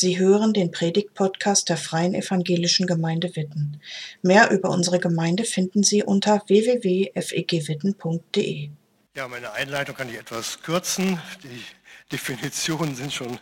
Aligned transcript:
Sie 0.00 0.16
hören 0.16 0.52
den 0.52 0.70
Predigt-Podcast 0.70 1.68
der 1.68 1.76
Freien 1.76 2.14
Evangelischen 2.14 2.86
Gemeinde 2.86 3.34
Witten. 3.34 3.80
Mehr 4.22 4.52
über 4.52 4.70
unsere 4.70 5.00
Gemeinde 5.00 5.42
finden 5.42 5.82
Sie 5.82 6.04
unter 6.04 6.40
www.fegwitten.de. 6.46 8.70
Ja, 9.16 9.26
meine 9.26 9.50
Einleitung 9.50 9.96
kann 9.96 10.08
ich 10.08 10.14
etwas 10.14 10.62
kürzen. 10.62 11.20
Die 11.42 11.64
Definitionen 12.12 12.94
sind 12.94 13.12
schon 13.12 13.40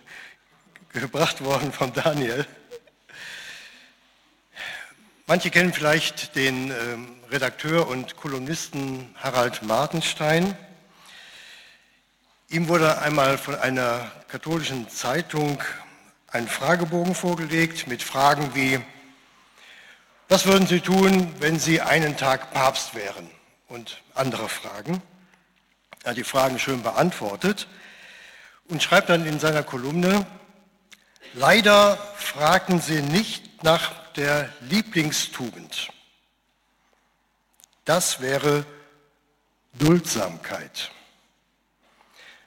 gebracht 0.94 1.44
worden 1.44 1.72
von 1.72 1.92
Daniel. 1.92 2.46
Manche 5.26 5.50
kennen 5.50 5.74
vielleicht 5.74 6.36
den 6.36 6.70
ähm, 6.70 7.16
Redakteur 7.30 7.86
und 7.86 8.16
Kolumnisten 8.16 9.14
Harald 9.16 9.62
Martenstein. 9.62 10.56
Ihm 12.48 12.68
wurde 12.68 13.02
einmal 13.02 13.36
von 13.36 13.56
einer 13.56 14.10
katholischen 14.28 14.88
Zeitung 14.88 15.60
ein 16.36 16.48
Fragebogen 16.48 17.14
vorgelegt 17.14 17.86
mit 17.86 18.02
Fragen 18.02 18.54
wie, 18.54 18.78
was 20.28 20.44
würden 20.44 20.66
Sie 20.66 20.80
tun, 20.80 21.34
wenn 21.38 21.58
Sie 21.58 21.80
einen 21.80 22.18
Tag 22.18 22.52
Papst 22.52 22.94
wären? 22.94 23.30
Und 23.68 24.02
andere 24.14 24.50
Fragen. 24.50 25.00
Er 26.04 26.10
hat 26.10 26.18
die 26.18 26.24
Fragen 26.24 26.58
schön 26.58 26.82
beantwortet 26.82 27.68
und 28.68 28.82
schreibt 28.82 29.08
dann 29.08 29.26
in 29.26 29.40
seiner 29.40 29.62
Kolumne, 29.62 30.26
leider 31.32 31.96
fragten 32.16 32.82
Sie 32.82 33.00
nicht 33.00 33.64
nach 33.64 33.92
der 34.12 34.52
Lieblingstugend. 34.60 35.88
Das 37.86 38.20
wäre 38.20 38.66
Duldsamkeit. 39.72 40.90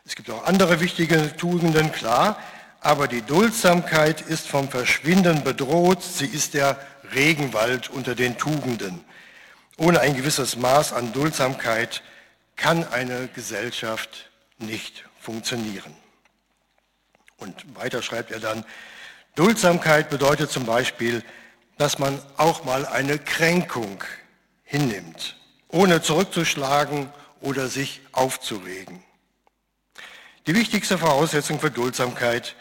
Es 0.06 0.16
gibt 0.16 0.30
auch 0.30 0.46
andere 0.46 0.80
wichtige 0.80 1.36
Tugenden, 1.38 1.92
klar, 1.92 2.38
aber 2.82 3.08
die 3.08 3.22
Duldsamkeit 3.22 4.22
ist 4.22 4.48
vom 4.48 4.70
Verschwinden 4.70 5.44
bedroht. 5.44 6.02
Sie 6.02 6.26
ist 6.26 6.54
der 6.54 6.80
Regenwald 7.14 7.90
unter 7.90 8.16
den 8.16 8.38
Tugenden. 8.38 9.04
Ohne 9.78 10.00
ein 10.00 10.16
gewisses 10.16 10.56
Maß 10.56 10.94
an 10.94 11.12
Duldsamkeit 11.12 12.04
kann 12.56 12.88
eine 12.88 13.28
Gesellschaft 13.30 14.30
nicht 14.58 15.06
funktionieren. 15.20 15.94
Und 17.38 17.54
weiter 17.76 18.02
schreibt 18.02 18.32
er 18.32 18.40
dann, 18.40 18.66
Duldsamkeit 19.36 20.10
bedeutet 20.10 20.52
zum 20.52 20.66
Beispiel, 20.66 21.24
dass 21.78 22.00
man 22.00 22.22
auch 22.36 22.66
mal 22.66 22.86
eine 22.86 23.18
Kränkung 23.20 24.04
hinnimmt, 24.64 25.38
ohne 25.70 26.02
zurückzuschlagen 26.02 27.10
oder 27.40 27.68
sich 27.68 28.02
aufzuregen. 28.12 29.02
Die 30.48 30.56
wichtigste 30.56 30.98
Voraussetzung 30.98 31.60
für 31.60 31.72
Duldsamkeit 31.72 32.48
ist 32.48 32.56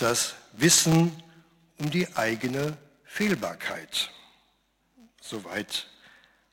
das 0.00 0.34
Wissen 0.52 1.12
um 1.78 1.90
die 1.90 2.14
eigene 2.16 2.76
Fehlbarkeit. 3.04 4.10
Soweit 5.20 5.88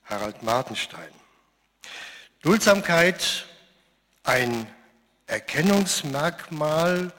Harald 0.04 0.42
Martenstein. 0.42 1.12
Duldsamkeit, 2.42 3.46
ein 4.24 4.66
Erkennungsmerkmal 5.26 7.12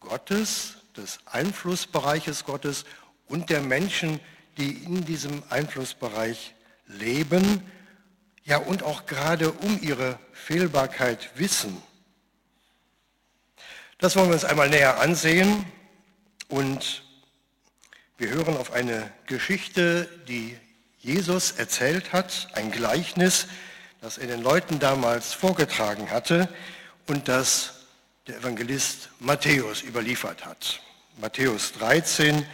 Gottes, 0.00 0.76
des 0.96 1.18
Einflussbereiches 1.26 2.44
Gottes 2.44 2.86
und 3.28 3.50
der 3.50 3.60
Menschen, 3.60 4.20
die 4.56 4.84
in 4.84 5.04
diesem 5.04 5.42
Einflussbereich 5.50 6.54
leben, 6.86 7.62
ja 8.44 8.56
und 8.56 8.82
auch 8.82 9.04
gerade 9.06 9.52
um 9.52 9.78
ihre 9.82 10.18
Fehlbarkeit 10.32 11.30
wissen. 11.34 11.82
Das 13.98 14.14
wollen 14.14 14.28
wir 14.28 14.34
uns 14.34 14.44
einmal 14.44 14.68
näher 14.68 15.00
ansehen 15.00 15.64
und 16.48 17.02
wir 18.18 18.28
hören 18.28 18.58
auf 18.58 18.72
eine 18.72 19.10
Geschichte, 19.26 20.06
die 20.28 20.54
Jesus 20.98 21.52
erzählt 21.52 22.12
hat, 22.12 22.48
ein 22.52 22.70
Gleichnis, 22.70 23.46
das 24.02 24.18
er 24.18 24.26
den 24.26 24.42
Leuten 24.42 24.80
damals 24.80 25.32
vorgetragen 25.32 26.10
hatte 26.10 26.46
und 27.06 27.28
das 27.28 27.86
der 28.26 28.36
Evangelist 28.36 29.08
Matthäus 29.18 29.80
überliefert 29.80 30.44
hat. 30.44 30.82
Matthäus 31.18 31.72
13, 31.72 32.46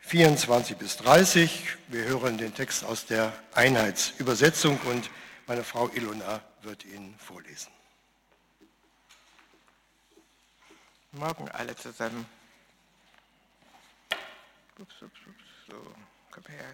24 0.00 0.78
bis 0.78 0.96
30. 0.96 1.76
Wir 1.88 2.04
hören 2.04 2.38
den 2.38 2.54
Text 2.54 2.84
aus 2.84 3.04
der 3.04 3.34
Einheitsübersetzung 3.54 4.78
und 4.86 5.10
meine 5.46 5.62
Frau 5.62 5.90
Ilona 5.90 6.40
wird 6.62 6.86
ihn 6.86 7.14
vorlesen. 7.18 7.79
Morgen 11.12 11.48
alle 11.50 11.74
zusammen. 11.74 12.24
Ups, 14.78 14.94
ups, 15.02 15.20
ups. 15.26 15.44
So, 15.68 15.94
komm 16.30 16.44
her. 16.46 16.64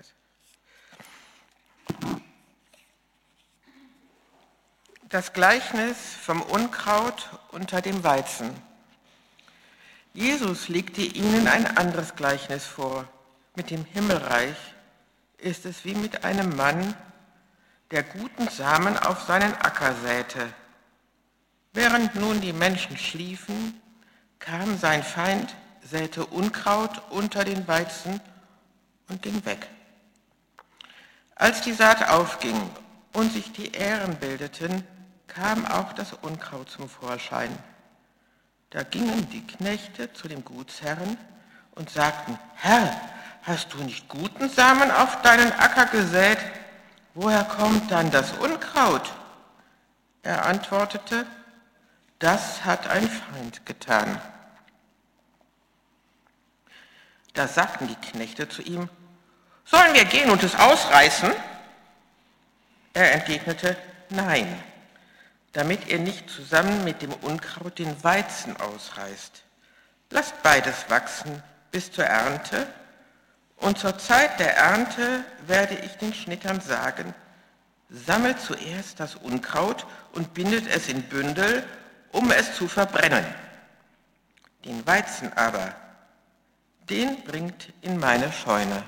Das 5.09 5.33
Gleichnis 5.33 5.97
vom 6.21 6.43
Unkraut 6.43 7.31
unter 7.51 7.81
dem 7.81 8.05
Weizen. 8.05 8.51
Jesus 10.13 10.69
legte 10.69 11.01
ihnen 11.01 11.49
ein 11.49 11.79
anderes 11.79 12.15
Gleichnis 12.15 12.67
vor. 12.67 13.09
Mit 13.55 13.71
dem 13.71 13.85
Himmelreich 13.87 14.57
ist 15.39 15.65
es 15.65 15.85
wie 15.87 15.95
mit 15.95 16.25
einem 16.25 16.55
Mann, 16.57 16.95
der 17.91 18.03
guten 18.03 18.49
Samen 18.49 18.99
auf 18.99 19.23
seinen 19.23 19.55
Acker 19.55 19.95
säte. 19.95 20.53
Während 21.73 22.15
nun 22.17 22.41
die 22.43 22.53
Menschen 22.53 22.99
schliefen, 22.99 23.81
kam 24.39 24.79
sein 24.79 25.03
Feind, 25.03 25.55
säte 25.83 26.27
Unkraut 26.27 27.03
unter 27.11 27.45
den 27.45 27.67
Weizen 27.69 28.21
und 29.09 29.23
ging 29.23 29.45
weg. 29.45 29.69
Als 31.35 31.61
die 31.61 31.73
Saat 31.73 32.09
aufging 32.09 32.61
und 33.13 33.33
sich 33.33 33.53
die 33.53 33.73
Ähren 33.73 34.17
bildeten, 34.17 34.85
kam 35.27 35.67
auch 35.67 35.93
das 35.93 36.13
Unkraut 36.13 36.71
zum 36.71 36.89
Vorschein. 36.89 37.57
Da 38.71 38.83
gingen 38.83 39.29
die 39.31 39.47
Knechte 39.47 40.13
zu 40.13 40.29
dem 40.29 40.45
Gutsherrn 40.45 41.17
und 41.75 41.91
sagten, 41.91 42.39
Herr, 42.55 43.01
hast 43.43 43.73
du 43.73 43.79
nicht 43.79 44.09
guten 44.09 44.49
Samen 44.49 44.91
auf 44.91 45.23
deinen 45.23 45.53
Acker 45.53 45.87
gesät? 45.87 46.39
woher 47.17 47.45
kommt 47.45 47.91
dann 47.91 48.11
das 48.11 48.33
Unkraut? 48.33 49.13
Er 50.23 50.45
antwortete, 50.47 51.27
das 52.19 52.65
hat 52.65 52.89
ein 52.89 53.09
Feind 53.09 53.67
getan. 53.67 54.21
Da 57.35 57.47
sagten 57.47 57.89
die 57.89 57.97
Knechte 57.97 58.49
zu 58.49 58.63
ihm, 58.63 58.89
sollen 59.65 59.95
wir 59.95 60.05
gehen 60.05 60.31
und 60.31 60.43
es 60.43 60.55
ausreißen? 60.55 61.33
Er 62.95 63.13
entgegnete, 63.13 63.77
nein, 64.09 64.63
damit 65.53 65.87
ihr 65.89 65.99
nicht 65.99 66.31
zusammen 66.31 66.85
mit 66.85 67.03
dem 67.03 67.13
Unkraut 67.13 67.79
den 67.79 68.03
Weizen 68.03 68.57
ausreißt. 68.57 69.43
Lasst 70.11 70.43
beides 70.43 70.89
wachsen 70.89 71.43
bis 71.71 71.91
zur 71.91 72.05
Ernte, 72.05 72.67
und 73.59 73.79
zur 73.79 73.99
Zeit 73.99 74.39
der 74.39 74.55
Ernte 74.57 75.25
werde 75.47 75.75
ich 75.77 75.97
den 75.97 76.13
Schnittern 76.15 76.61
sagen, 76.61 77.15
sammelt 77.89 78.41
zuerst 78.41 79.01
das 79.01 79.15
Unkraut 79.15 79.87
und 80.13 80.35
bindet 80.35 80.67
es 80.69 80.89
in 80.89 81.03
Bündel, 81.03 81.65
um 82.13 82.31
es 82.31 82.55
zu 82.55 82.69
verbrennen. 82.69 83.25
Den 84.65 84.87
Weizen 84.87 85.33
aber, 85.35 85.75
den 86.89 87.23
bringt 87.25 87.73
in 87.83 87.99
meine 87.99 88.33
Scheune. 88.33 88.83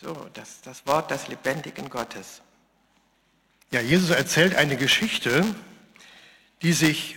So, 0.00 0.28
das 0.34 0.50
ist 0.50 0.66
das 0.66 0.86
Wort 0.86 1.10
des 1.10 1.28
lebendigen 1.28 1.88
Gottes. 1.88 2.42
Ja, 3.70 3.80
Jesus 3.80 4.10
erzählt 4.10 4.54
eine 4.54 4.76
Geschichte, 4.76 5.44
die 6.62 6.72
sich 6.72 7.16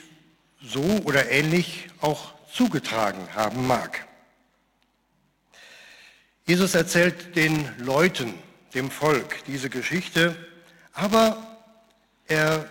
so 0.61 0.81
oder 1.03 1.29
ähnlich 1.29 1.87
auch 2.01 2.33
zugetragen 2.51 3.35
haben 3.35 3.67
mag. 3.67 4.07
Jesus 6.45 6.73
erzählt 6.73 7.35
den 7.35 7.71
Leuten, 7.77 8.33
dem 8.73 8.89
Volk 8.89 9.43
diese 9.45 9.69
Geschichte, 9.69 10.35
aber 10.93 11.37
er 12.27 12.69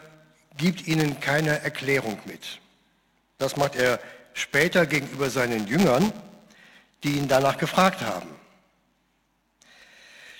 gibt 0.58 0.86
ihnen 0.86 1.18
keine 1.20 1.60
Erklärung 1.62 2.18
mit. 2.26 2.60
Das 3.38 3.56
macht 3.56 3.76
er 3.76 4.00
später 4.34 4.86
gegenüber 4.86 5.30
seinen 5.30 5.66
Jüngern, 5.66 6.12
die 7.02 7.12
ihn 7.12 7.28
danach 7.28 7.56
gefragt 7.56 8.02
haben. 8.02 8.28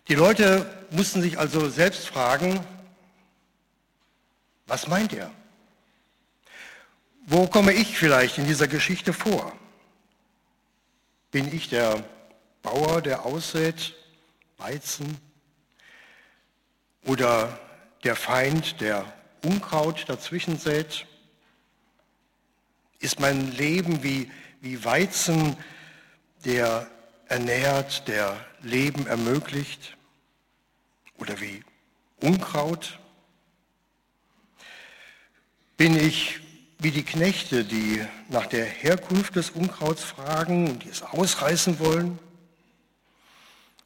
Die 0.08 0.14
Leute 0.14 0.66
mussten 0.90 1.22
sich 1.22 1.38
also 1.38 1.70
selbst 1.70 2.08
fragen, 2.08 2.60
was 4.66 4.88
meint 4.88 5.12
er? 5.12 5.30
Wo 7.26 7.46
komme 7.46 7.72
ich 7.72 7.98
vielleicht 7.98 8.38
in 8.38 8.46
dieser 8.46 8.68
Geschichte 8.68 9.12
vor? 9.12 9.52
Bin 11.30 11.54
ich 11.54 11.68
der 11.68 12.02
Bauer, 12.62 13.02
der 13.02 13.24
aussät, 13.24 13.94
Weizen, 14.56 15.18
oder 17.04 17.58
der 18.02 18.16
Feind, 18.16 18.80
der 18.80 19.04
Unkraut 19.48 20.04
dazwischen 20.08 20.58
sät. 20.58 21.06
Ist 22.98 23.18
mein 23.18 23.50
Leben 23.52 24.02
wie, 24.02 24.30
wie 24.60 24.84
Weizen, 24.84 25.56
der 26.44 26.86
ernährt, 27.28 28.06
der 28.08 28.44
Leben 28.60 29.06
ermöglicht? 29.06 29.96
Oder 31.16 31.40
wie 31.40 31.64
Unkraut? 32.20 32.98
Bin 35.78 35.96
ich 35.96 36.40
wie 36.78 36.90
die 36.90 37.04
Knechte, 37.04 37.64
die 37.64 38.04
nach 38.28 38.46
der 38.46 38.66
Herkunft 38.66 39.36
des 39.36 39.48
Unkrauts 39.48 40.04
fragen 40.04 40.68
und 40.68 40.84
die 40.84 40.90
es 40.90 41.00
ausreißen 41.00 41.78
wollen? 41.78 42.18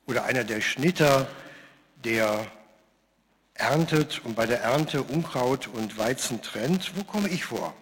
Oder 0.06 0.24
einer 0.24 0.42
der 0.42 0.60
Schnitter, 0.60 1.30
der 2.02 2.50
erntet 3.62 4.20
und 4.24 4.34
bei 4.34 4.46
der 4.46 4.60
Ernte 4.60 5.02
Unkraut 5.02 5.68
und 5.68 5.96
Weizen 5.96 6.42
trennt? 6.42 6.96
Wo 6.96 7.04
komme 7.04 7.28
ich 7.28 7.44
vor? 7.44 7.74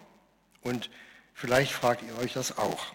Und 0.61 0.89
vielleicht 1.33 1.71
fragt 1.71 2.03
ihr 2.03 2.17
euch 2.19 2.33
das 2.33 2.57
auch. 2.57 2.93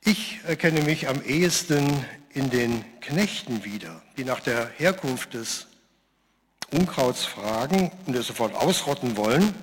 Ich 0.00 0.40
erkenne 0.44 0.80
mich 0.80 1.08
am 1.08 1.22
ehesten 1.22 2.04
in 2.30 2.50
den 2.50 2.84
Knechten 3.00 3.64
wieder, 3.64 4.02
die 4.16 4.24
nach 4.24 4.40
der 4.40 4.68
Herkunft 4.78 5.34
des 5.34 5.68
Unkrauts 6.72 7.24
fragen 7.24 7.92
und 8.06 8.16
es 8.16 8.26
sofort 8.26 8.54
ausrotten 8.54 9.16
wollen. 9.16 9.54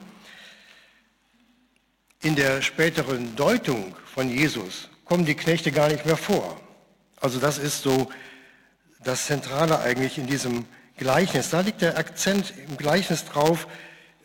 In 2.22 2.36
der 2.36 2.62
späteren 2.62 3.36
Deutung 3.36 3.96
von 4.06 4.30
Jesus 4.30 4.90
kommen 5.06 5.26
die 5.26 5.36
Knechte 5.36 5.72
gar 5.72 5.90
nicht 5.90 6.06
mehr 6.06 6.18
vor. 6.18 6.60
Also 7.20 7.40
das 7.40 7.58
ist 7.58 7.82
so 7.82 8.10
das 9.04 9.26
Zentrale 9.26 9.80
eigentlich 9.80 10.18
in 10.18 10.28
diesem 10.28 10.66
Gleichnis. 10.98 11.50
Da 11.50 11.62
liegt 11.62 11.82
der 11.82 11.98
Akzent 11.98 12.54
im 12.68 12.78
Gleichnis 12.78 13.26
drauf. 13.26 13.68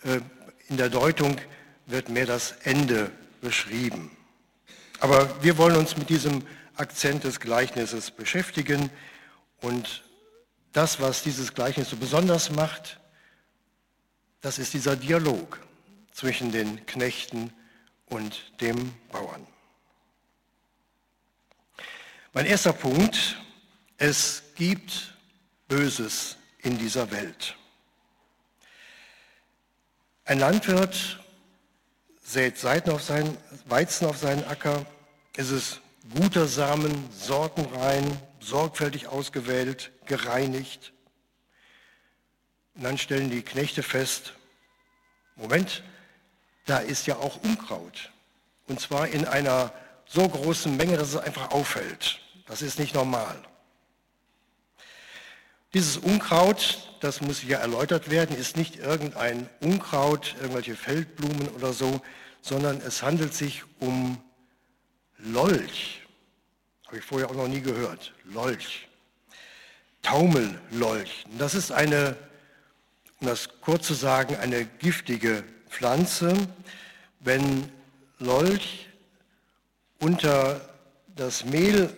Äh, 0.03 0.21
in 0.69 0.77
der 0.77 0.91
Deutung 0.91 1.37
wird 1.87 2.09
mehr 2.09 2.27
das 2.27 2.53
Ende 2.63 3.11
beschrieben. 3.41 4.11
Aber 5.01 5.43
wir 5.43 5.59
wollen 5.59 5.77
uns 5.77 5.97
mit 5.97 6.09
diesem 6.09 6.47
Akzent 6.77 7.25
des 7.25 7.41
Gleichnisses 7.41 8.11
beschäftigen 8.11 8.91
und 9.61 10.03
das, 10.73 11.01
was 11.01 11.23
dieses 11.23 11.55
Gleichnis 11.55 11.91
so 11.91 11.97
besonders 11.97 12.51
macht, 12.51 12.99
das 14.41 14.59
ist 14.59 14.75
dieser 14.75 14.97
Dialog 14.97 15.61
zwischen 16.13 16.51
den 16.51 16.85
Knechten 16.87 17.53
und 18.07 18.61
dem 18.61 18.93
Bauern. 19.13 19.47
Mein 22.33 22.47
erster 22.47 22.73
Punkt, 22.73 23.39
es 23.99 24.43
gibt 24.55 25.15
Böses 25.69 26.37
in 26.59 26.79
dieser 26.79 27.11
Welt. 27.11 27.57
Ein 30.25 30.39
Landwirt 30.39 31.21
sät 32.23 32.59
Seiten 32.59 32.91
auf 32.91 33.03
seinen, 33.03 33.37
Weizen 33.67 34.07
auf 34.07 34.17
seinen 34.17 34.45
Acker. 34.45 34.87
Es 35.37 35.51
ist 35.51 35.81
guter 36.15 36.47
Samen, 36.47 37.09
sortenrein, 37.11 38.19
sorgfältig 38.41 39.07
ausgewählt, 39.07 39.93
gereinigt. 40.07 40.93
Und 42.75 42.85
dann 42.85 42.99
stellen 42.99 43.31
die 43.31 43.43
Knechte 43.43 43.83
fest, 43.83 44.33
Moment, 45.37 45.83
da 46.67 46.79
ist 46.79 47.07
ja 47.07 47.17
auch 47.17 47.43
Unkraut. 47.43 48.11
Und 48.67 48.81
zwar 48.81 49.09
in 49.09 49.27
einer 49.27 49.73
so 50.07 50.29
großen 50.29 50.77
Menge, 50.77 50.97
dass 50.97 51.09
es 51.09 51.17
einfach 51.17 51.51
auffällt. 51.51 52.21
Das 52.47 52.63
ist 52.63 52.79
nicht 52.79 52.95
normal. 52.95 53.37
Dieses 55.75 55.97
Unkraut, 55.97 56.79
das 57.01 57.21
muss 57.21 57.43
ja 57.43 57.59
erläutert 57.59 58.09
werden, 58.09 58.37
ist 58.37 58.57
nicht 58.57 58.77
irgendein 58.77 59.49
Unkraut, 59.61 60.37
irgendwelche 60.41 60.77
Feldblumen 60.77 61.49
oder 61.49 61.73
so, 61.73 62.01
sondern 62.43 62.81
es 62.81 63.03
handelt 63.03 63.35
sich 63.35 63.65
um 63.81 64.23
Lolch. 65.19 66.03
Habe 66.87 66.99
ich 66.99 67.05
vorher 67.05 67.29
auch 67.29 67.35
noch 67.35 67.49
nie 67.49 67.61
gehört. 67.61 68.15
Lolch. 68.23 68.87
Taumellolch. 70.03 71.25
Das 71.39 71.57
ist 71.57 71.73
eine, 71.73 72.17
um 73.19 73.27
das 73.27 73.49
kurz 73.61 73.89
zu 73.89 73.95
sagen, 73.95 74.37
eine 74.37 74.67
giftige 74.67 75.43
Pflanze. 75.69 76.37
Wenn 77.19 77.69
Lolch 78.21 78.87
unter 79.99 80.61
das 81.17 81.45
Mehl, 81.45 81.93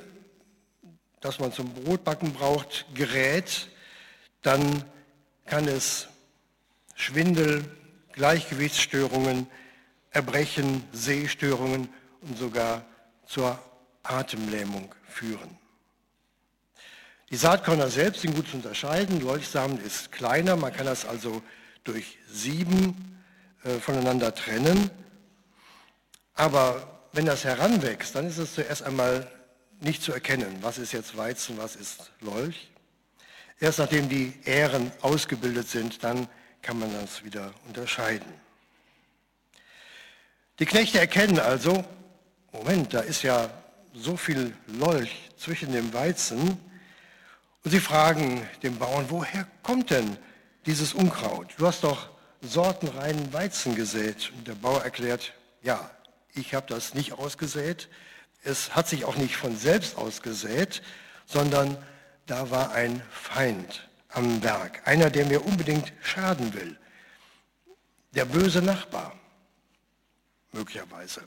das 1.21 1.39
man 1.39 1.53
zum 1.53 1.73
Brotbacken 1.73 2.33
braucht, 2.33 2.87
gerät, 2.95 3.69
dann 4.43 4.85
kann 5.47 5.67
es 5.69 6.09
Schwindel, 6.95 7.65
Gleichgewichtsstörungen, 8.13 9.47
Erbrechen, 10.11 10.85
Sehstörungen 10.93 11.89
und 12.23 12.39
sogar 12.39 12.85
zur 13.27 13.59
Atemlähmung 14.03 14.95
führen. 15.09 15.59
Die 17.31 17.37
Saatkörner 17.37 17.89
selbst 17.89 18.23
sind 18.23 18.35
gut 18.35 18.49
zu 18.49 18.57
unterscheiden. 18.57 19.21
Leuchtsamen 19.21 19.79
ist 19.85 20.13
kleiner, 20.13 20.57
man 20.57 20.73
kann 20.73 20.87
das 20.87 21.05
also 21.05 21.43
durch 21.83 22.19
sieben 22.29 23.21
äh, 23.65 23.81
voneinander 23.81 24.35
trennen. 24.35 24.91
Aber 26.35 27.01
wenn 27.13 27.27
das 27.27 27.45
heranwächst, 27.45 28.15
dann 28.15 28.29
ist 28.29 28.39
es 28.39 28.55
zuerst 28.55 28.83
einmal 28.83 29.31
nicht 29.81 30.03
zu 30.03 30.13
erkennen, 30.13 30.59
was 30.61 30.79
ist 30.79 30.93
jetzt 30.93 31.17
Weizen, 31.17 31.59
was 31.59 31.77
ist 31.77 32.11
Lolch. 32.21 32.71
Erst 33.61 33.79
nachdem 33.79 34.09
die 34.09 34.35
Ähren 34.45 34.93
ausgebildet 35.01 35.69
sind, 35.69 36.03
dann 36.05 36.29
kann 36.63 36.79
man 36.79 36.93
das 36.93 37.25
wieder 37.25 37.53
unterscheiden. 37.67 38.33
Die 40.59 40.67
Knechte 40.67 40.99
erkennen 40.99 41.39
also, 41.39 41.85
Moment, 42.53 42.95
da 42.95 43.01
ist 43.01 43.23
ja 43.23 43.51
so 43.95 44.17
viel 44.17 44.55
Lolch 44.67 45.31
zwischen 45.37 45.73
dem 45.73 45.93
Weizen. 45.93 46.59
Und 47.65 47.71
sie 47.71 47.81
fragen 47.81 48.47
den 48.63 48.79
Bauern, 48.79 49.07
woher 49.09 49.47
kommt 49.63 49.91
denn 49.91 50.17
dieses 50.65 50.95
Unkraut? 50.95 51.49
Du 51.59 51.67
hast 51.67 51.85
doch 51.85 52.11
sortenreinen 52.41 53.33
Weizen 53.33 53.75
gesät. 53.75 54.33
Und 54.37 54.49
der 54.49 54.55
Bauer 54.55 54.83
erklärt, 54.83 55.33
ja, 55.63 55.91
ich 56.35 56.55
habe 56.55 56.67
das 56.69 56.95
nicht 56.95 57.13
ausgesät. 57.13 57.89
Es 58.47 58.77
hat 58.77 58.87
sich 58.89 59.05
auch 59.05 59.17
nicht 59.17 59.37
von 59.37 59.57
selbst 59.57 59.99
ausgesät, 59.99 60.81
sondern 61.27 61.77
da 62.27 62.49
war 62.51 62.71
ein 62.71 63.03
Feind 63.11 63.89
am 64.11 64.41
Werk. 64.41 64.87
Einer, 64.87 65.11
der 65.11 65.27
mir 65.27 65.45
unbedingt 65.45 65.93
schaden 66.01 66.55
will. 66.55 66.79
Der 68.15 68.25
böse 68.25 68.63
Nachbar, 68.63 69.19
möglicherweise. 70.53 71.23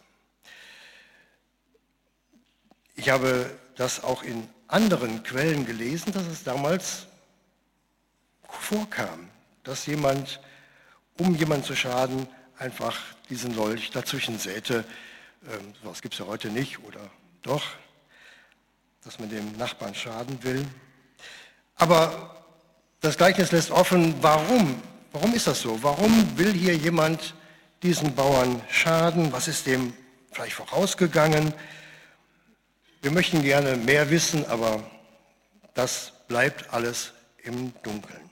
Ich 2.95 3.09
habe 3.09 3.49
das 3.75 4.01
auch 4.01 4.23
in 4.23 4.47
anderen 4.69 5.21
Quellen 5.23 5.65
gelesen, 5.65 6.13
dass 6.13 6.25
es 6.25 6.43
damals 6.45 7.07
vorkam, 8.47 9.29
dass 9.63 9.85
jemand, 9.87 10.39
um 11.17 11.35
jemanden 11.35 11.65
zu 11.65 11.75
schaden, 11.75 12.27
einfach 12.57 12.97
diesen 13.29 13.53
Dolch 13.55 13.91
dazwischen 13.91 14.39
säte. 14.39 14.85
Ähm, 15.49 15.73
sowas 15.81 16.01
gibt 16.01 16.13
es 16.13 16.19
ja 16.19 16.25
heute 16.25 16.49
nicht, 16.49 16.79
oder 16.79 17.09
doch, 17.41 17.63
dass 19.03 19.19
man 19.19 19.29
dem 19.29 19.55
Nachbarn 19.57 19.95
schaden 19.95 20.41
will. 20.43 20.67
Aber 21.75 22.43
das 23.01 23.17
Gleichnis 23.17 23.51
lässt 23.51 23.71
offen, 23.71 24.15
warum? 24.21 24.81
Warum 25.11 25.33
ist 25.33 25.47
das 25.47 25.61
so? 25.61 25.81
Warum 25.81 26.37
will 26.37 26.53
hier 26.53 26.75
jemand 26.75 27.33
diesen 27.81 28.13
Bauern 28.13 28.61
schaden? 28.69 29.31
Was 29.31 29.47
ist 29.47 29.65
dem 29.65 29.93
vielleicht 30.31 30.53
vorausgegangen? 30.53 31.53
Wir 33.01 33.11
möchten 33.11 33.41
gerne 33.41 33.77
mehr 33.77 34.09
wissen, 34.09 34.45
aber 34.47 34.83
das 35.73 36.11
bleibt 36.27 36.73
alles 36.73 37.13
im 37.43 37.73
Dunkeln. 37.81 38.29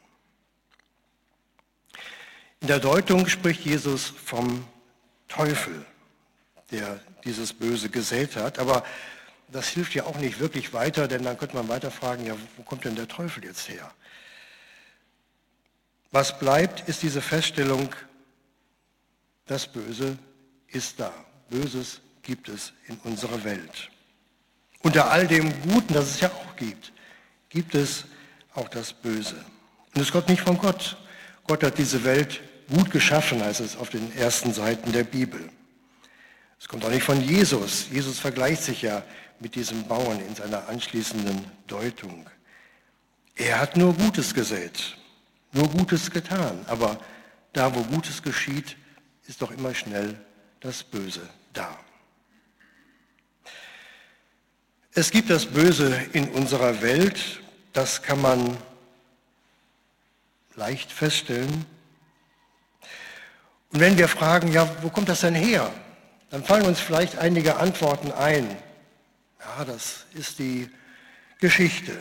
In 2.60 2.68
der 2.68 2.80
Deutung 2.80 3.28
spricht 3.28 3.62
Jesus 3.62 4.08
vom 4.08 4.68
Teufel, 5.28 5.86
der 6.72 7.00
dieses 7.28 7.54
Böse 7.54 7.90
gesät 7.90 8.36
hat. 8.36 8.58
Aber 8.58 8.84
das 9.50 9.68
hilft 9.70 9.94
ja 9.94 10.06
auch 10.06 10.18
nicht 10.18 10.40
wirklich 10.40 10.74
weiter, 10.74 11.08
denn 11.08 11.24
dann 11.24 11.38
könnte 11.38 11.56
man 11.56 11.68
weiter 11.70 11.92
fragen, 11.92 12.26
ja, 12.26 12.36
wo 12.58 12.64
kommt 12.64 12.86
denn 12.86 12.96
der 12.96 13.08
Teufel 13.08 13.46
jetzt 13.46 13.70
her? 13.70 13.92
Was 16.12 16.40
bleibt, 16.40 16.88
ist 16.90 17.04
diese 17.04 17.22
Feststellung, 17.22 17.90
das 19.46 19.68
Böse 19.68 20.18
ist 20.68 21.00
da. 21.00 21.14
Böses 21.50 22.02
gibt 22.22 22.50
es 22.50 22.74
in 22.88 22.98
unserer 23.04 23.44
Welt. 23.44 23.90
Unter 24.82 25.10
all 25.12 25.28
dem 25.28 25.54
Guten, 25.62 25.94
das 25.94 26.12
es 26.12 26.20
ja 26.22 26.30
auch 26.30 26.56
gibt, 26.56 26.92
gibt 27.50 27.76
es 27.76 28.06
auch 28.54 28.68
das 28.70 28.94
Böse. 28.94 29.36
Und 29.96 30.02
es 30.02 30.12
kommt 30.12 30.30
nicht 30.30 30.42
von 30.42 30.58
Gott. 30.58 30.98
Gott 31.46 31.64
hat 31.64 31.78
diese 31.78 32.04
Welt 32.04 32.42
gut 32.70 32.92
geschaffen, 32.92 33.42
heißt 33.44 33.62
es 33.62 33.78
auf 33.78 33.90
den 33.90 34.16
ersten 34.18 34.54
Seiten 34.54 34.92
der 34.92 35.04
Bibel. 35.04 35.50
Es 36.60 36.68
kommt 36.68 36.84
auch 36.86 36.90
nicht 36.90 37.04
von 37.04 37.22
Jesus. 37.22 37.88
Jesus 37.92 38.20
vergleicht 38.20 38.64
sich 38.64 38.82
ja 38.82 39.04
mit 39.40 39.56
diesem 39.56 39.88
Bauern 39.88 40.20
in 40.20 40.36
seiner 40.36 40.68
anschließenden 40.68 41.46
Deutung. 41.68 42.28
Er 43.36 43.60
hat 43.60 43.78
nur 43.78 43.94
Gutes 43.94 44.34
gesät, 44.34 44.98
nur 45.52 45.70
Gutes 45.70 46.10
getan. 46.10 46.66
Aber 46.68 47.00
da, 47.54 47.74
wo 47.74 47.84
Gutes 47.84 48.24
geschieht, 48.24 48.76
ist 49.28 49.42
doch 49.42 49.52
immer 49.52 49.74
schnell 49.76 50.20
das 50.60 50.84
Böse 50.84 51.22
da. 51.54 51.78
Es 54.94 55.12
gibt 55.12 55.30
das 55.30 55.46
Böse 55.46 55.96
in 56.14 56.28
unserer 56.30 56.82
Welt, 56.82 57.42
das 57.74 58.02
kann 58.02 58.20
man 58.20 58.58
leicht 60.56 60.92
feststellen. 60.92 61.66
Und 63.72 63.80
wenn 63.80 63.98
wir 63.98 64.08
fragen, 64.08 64.52
ja, 64.52 64.68
wo 64.82 64.90
kommt 64.90 65.10
das 65.10 65.22
denn 65.22 65.36
her? 65.36 65.72
Dann 66.30 66.44
fallen 66.44 66.66
uns 66.66 66.80
vielleicht 66.80 67.18
einige 67.18 67.58
Antworten 67.58 68.12
ein. 68.12 68.58
Ja, 69.40 69.66
das 69.66 70.06
ist 70.14 70.40
die 70.40 70.70
Geschichte, 71.40 71.94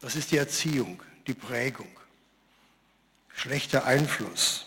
das 0.00 0.16
ist 0.16 0.30
die 0.30 0.38
Erziehung, 0.38 1.02
die 1.26 1.34
Prägung, 1.34 1.88
schlechter 3.34 3.84
Einfluss, 3.84 4.66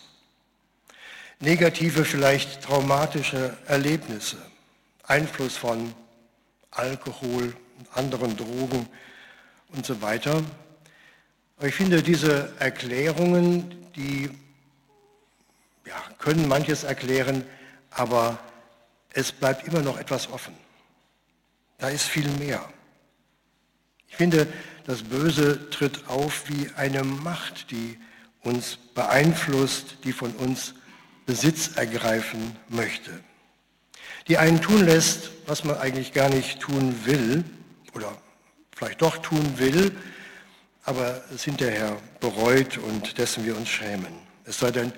negative, 1.40 2.04
vielleicht 2.04 2.62
traumatische 2.62 3.56
Erlebnisse, 3.66 4.36
Einfluss 5.02 5.56
von 5.56 5.94
Alkohol 6.70 7.56
und 7.78 7.96
anderen 7.96 8.36
Drogen 8.36 8.88
und 9.70 9.84
so 9.84 10.00
weiter. 10.02 10.42
Aber 11.56 11.68
ich 11.68 11.74
finde, 11.74 12.02
diese 12.02 12.52
Erklärungen, 12.58 13.90
die 13.96 14.30
ja, 15.86 16.00
können 16.18 16.46
manches 16.46 16.84
erklären, 16.84 17.44
aber 17.96 18.38
es 19.10 19.32
bleibt 19.32 19.66
immer 19.66 19.80
noch 19.80 19.98
etwas 19.98 20.30
offen. 20.30 20.54
Da 21.78 21.88
ist 21.88 22.04
viel 22.04 22.28
mehr. 22.38 22.64
Ich 24.08 24.16
finde, 24.16 24.46
das 24.86 25.02
Böse 25.02 25.68
tritt 25.70 26.08
auf 26.08 26.48
wie 26.48 26.70
eine 26.76 27.02
Macht, 27.02 27.70
die 27.70 27.98
uns 28.42 28.78
beeinflusst, 28.94 29.96
die 30.04 30.12
von 30.12 30.32
uns 30.32 30.74
Besitz 31.24 31.76
ergreifen 31.76 32.56
möchte. 32.68 33.10
Die 34.28 34.38
einen 34.38 34.60
tun 34.60 34.84
lässt, 34.84 35.30
was 35.46 35.64
man 35.64 35.78
eigentlich 35.78 36.12
gar 36.12 36.28
nicht 36.28 36.60
tun 36.60 37.04
will 37.04 37.44
oder 37.94 38.16
vielleicht 38.76 39.02
doch 39.02 39.18
tun 39.18 39.58
will, 39.58 39.96
aber 40.84 41.22
es 41.34 41.44
hinterher 41.44 41.96
bereut 42.20 42.78
und 42.78 43.18
dessen 43.18 43.44
wir 43.44 43.56
uns 43.56 43.68
schämen. 43.68 44.14
Es 44.44 44.58
sei 44.58 44.70
denn, 44.70 44.92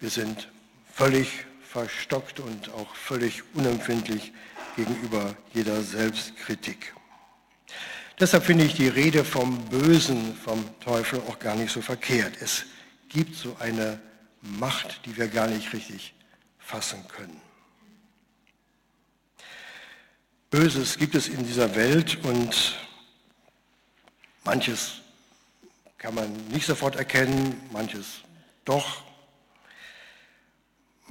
wir 0.00 0.10
sind 0.10 0.48
völlig 0.94 1.44
verstockt 1.74 2.38
und 2.38 2.70
auch 2.70 2.94
völlig 2.94 3.42
unempfindlich 3.52 4.32
gegenüber 4.76 5.34
jeder 5.52 5.82
Selbstkritik. 5.82 6.94
Deshalb 8.20 8.44
finde 8.44 8.62
ich 8.62 8.74
die 8.74 8.86
Rede 8.86 9.24
vom 9.24 9.58
Bösen, 9.70 10.36
vom 10.36 10.64
Teufel 10.78 11.20
auch 11.28 11.40
gar 11.40 11.56
nicht 11.56 11.72
so 11.72 11.82
verkehrt. 11.82 12.34
Es 12.40 12.64
gibt 13.08 13.34
so 13.34 13.56
eine 13.58 13.98
Macht, 14.40 15.04
die 15.04 15.16
wir 15.16 15.26
gar 15.26 15.48
nicht 15.48 15.72
richtig 15.72 16.14
fassen 16.60 17.04
können. 17.08 17.40
Böses 20.50 20.96
gibt 20.96 21.16
es 21.16 21.26
in 21.26 21.44
dieser 21.44 21.74
Welt 21.74 22.24
und 22.24 22.76
manches 24.44 25.00
kann 25.98 26.14
man 26.14 26.32
nicht 26.52 26.66
sofort 26.66 26.94
erkennen, 26.94 27.60
manches 27.72 28.20
doch, 28.64 29.02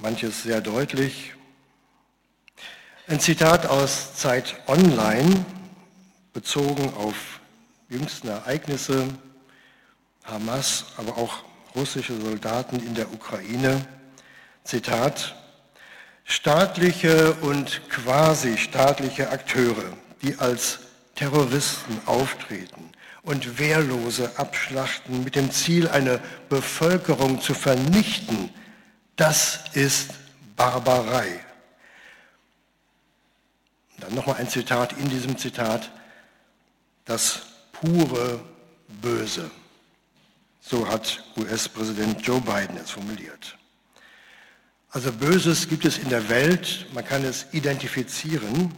manches 0.04 0.42
sehr 0.42 0.60
deutlich. 0.60 1.32
Ein 3.08 3.20
Zitat 3.20 3.64
aus 3.64 4.14
Zeit 4.16 4.54
Online, 4.66 5.46
bezogen 6.34 6.92
auf 6.92 7.40
jüngsten 7.88 8.28
Ereignisse, 8.28 9.08
Hamas, 10.24 10.84
aber 10.98 11.16
auch 11.16 11.44
russische 11.74 12.20
Soldaten 12.20 12.86
in 12.86 12.94
der 12.94 13.10
Ukraine. 13.14 13.80
Zitat, 14.64 15.36
staatliche 16.24 17.32
und 17.40 17.80
quasi 17.88 18.58
staatliche 18.58 19.30
Akteure, 19.30 19.96
die 20.20 20.36
als 20.36 20.80
Terroristen 21.14 21.98
auftreten, 22.04 22.92
und 23.22 23.58
Wehrlose 23.58 24.30
abschlachten 24.36 25.24
mit 25.24 25.34
dem 25.34 25.50
Ziel, 25.50 25.88
eine 25.88 26.20
Bevölkerung 26.50 27.40
zu 27.40 27.54
vernichten, 27.54 28.50
das 29.16 29.60
ist 29.74 30.10
Barbarei. 30.56 31.40
Dann 33.98 34.14
nochmal 34.14 34.36
ein 34.36 34.48
Zitat 34.48 34.92
in 34.94 35.08
diesem 35.08 35.38
Zitat, 35.38 35.90
das 37.04 37.42
pure 37.72 38.44
Böse. 39.00 39.50
So 40.60 40.88
hat 40.88 41.22
US-Präsident 41.36 42.26
Joe 42.26 42.40
Biden 42.40 42.76
es 42.76 42.90
formuliert. 42.90 43.56
Also 44.90 45.12
Böses 45.12 45.68
gibt 45.68 45.84
es 45.84 45.98
in 45.98 46.08
der 46.08 46.28
Welt, 46.28 46.86
man 46.94 47.04
kann 47.04 47.24
es 47.24 47.46
identifizieren 47.52 48.72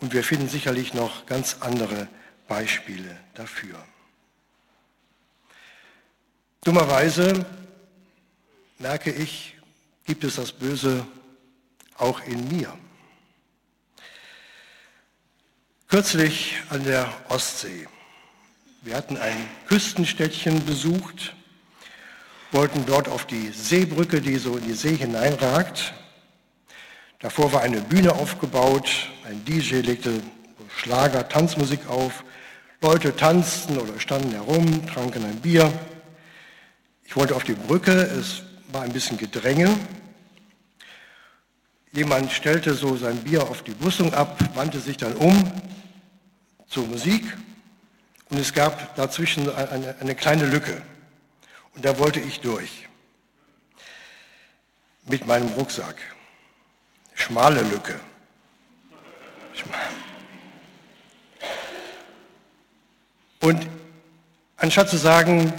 und 0.00 0.12
wir 0.12 0.24
finden 0.24 0.48
sicherlich 0.48 0.92
noch 0.92 1.24
ganz 1.26 1.58
andere 1.60 2.08
Beispiele 2.48 3.16
dafür. 3.34 3.76
Dummerweise 6.64 7.46
merke 8.78 9.12
ich, 9.12 9.56
gibt 10.04 10.24
es 10.24 10.36
das 10.36 10.52
Böse 10.52 11.06
auch 11.98 12.20
in 12.24 12.48
mir. 12.56 12.72
Kürzlich 15.88 16.56
an 16.70 16.84
der 16.84 17.12
Ostsee. 17.28 17.86
Wir 18.82 18.96
hatten 18.96 19.16
ein 19.16 19.48
Küstenstädtchen 19.68 20.64
besucht, 20.64 21.34
wollten 22.50 22.84
dort 22.86 23.08
auf 23.08 23.26
die 23.26 23.48
Seebrücke, 23.48 24.20
die 24.20 24.36
so 24.36 24.56
in 24.56 24.64
die 24.64 24.72
See 24.72 24.96
hineinragt. 24.96 25.94
Davor 27.20 27.52
war 27.52 27.60
eine 27.60 27.80
Bühne 27.80 28.14
aufgebaut, 28.14 28.90
ein 29.24 29.44
DJ 29.44 29.76
legte 29.76 30.20
Schlager, 30.76 31.28
Tanzmusik 31.28 31.86
auf, 31.88 32.24
Leute 32.80 33.14
tanzten 33.14 33.78
oder 33.78 34.00
standen 34.00 34.32
herum, 34.32 34.86
tranken 34.86 35.24
ein 35.24 35.40
Bier. 35.40 35.72
Ich 37.04 37.14
wollte 37.14 37.36
auf 37.36 37.44
die 37.44 37.52
Brücke, 37.52 37.92
es 37.92 38.42
war 38.72 38.82
ein 38.82 38.92
bisschen 38.92 39.18
Gedränge. 39.18 39.78
Jemand 41.92 42.32
stellte 42.32 42.74
so 42.74 42.96
sein 42.96 43.18
Bier 43.22 43.42
auf 43.42 43.62
die 43.62 43.72
Brüstung 43.72 44.14
ab, 44.14 44.38
wandte 44.54 44.80
sich 44.80 44.96
dann 44.96 45.14
um 45.14 45.50
zur 46.68 46.86
Musik 46.86 47.36
und 48.30 48.38
es 48.38 48.54
gab 48.54 48.96
dazwischen 48.96 49.54
eine, 49.54 49.94
eine 50.00 50.14
kleine 50.14 50.46
Lücke. 50.46 50.80
Und 51.74 51.84
da 51.84 51.98
wollte 51.98 52.20
ich 52.20 52.40
durch 52.40 52.88
mit 55.04 55.26
meinem 55.26 55.48
Rucksack. 55.48 55.96
Schmale 57.14 57.62
Lücke. 57.62 58.00
Und 63.40 63.66
anstatt 64.56 64.88
zu 64.88 64.96
sagen, 64.96 65.52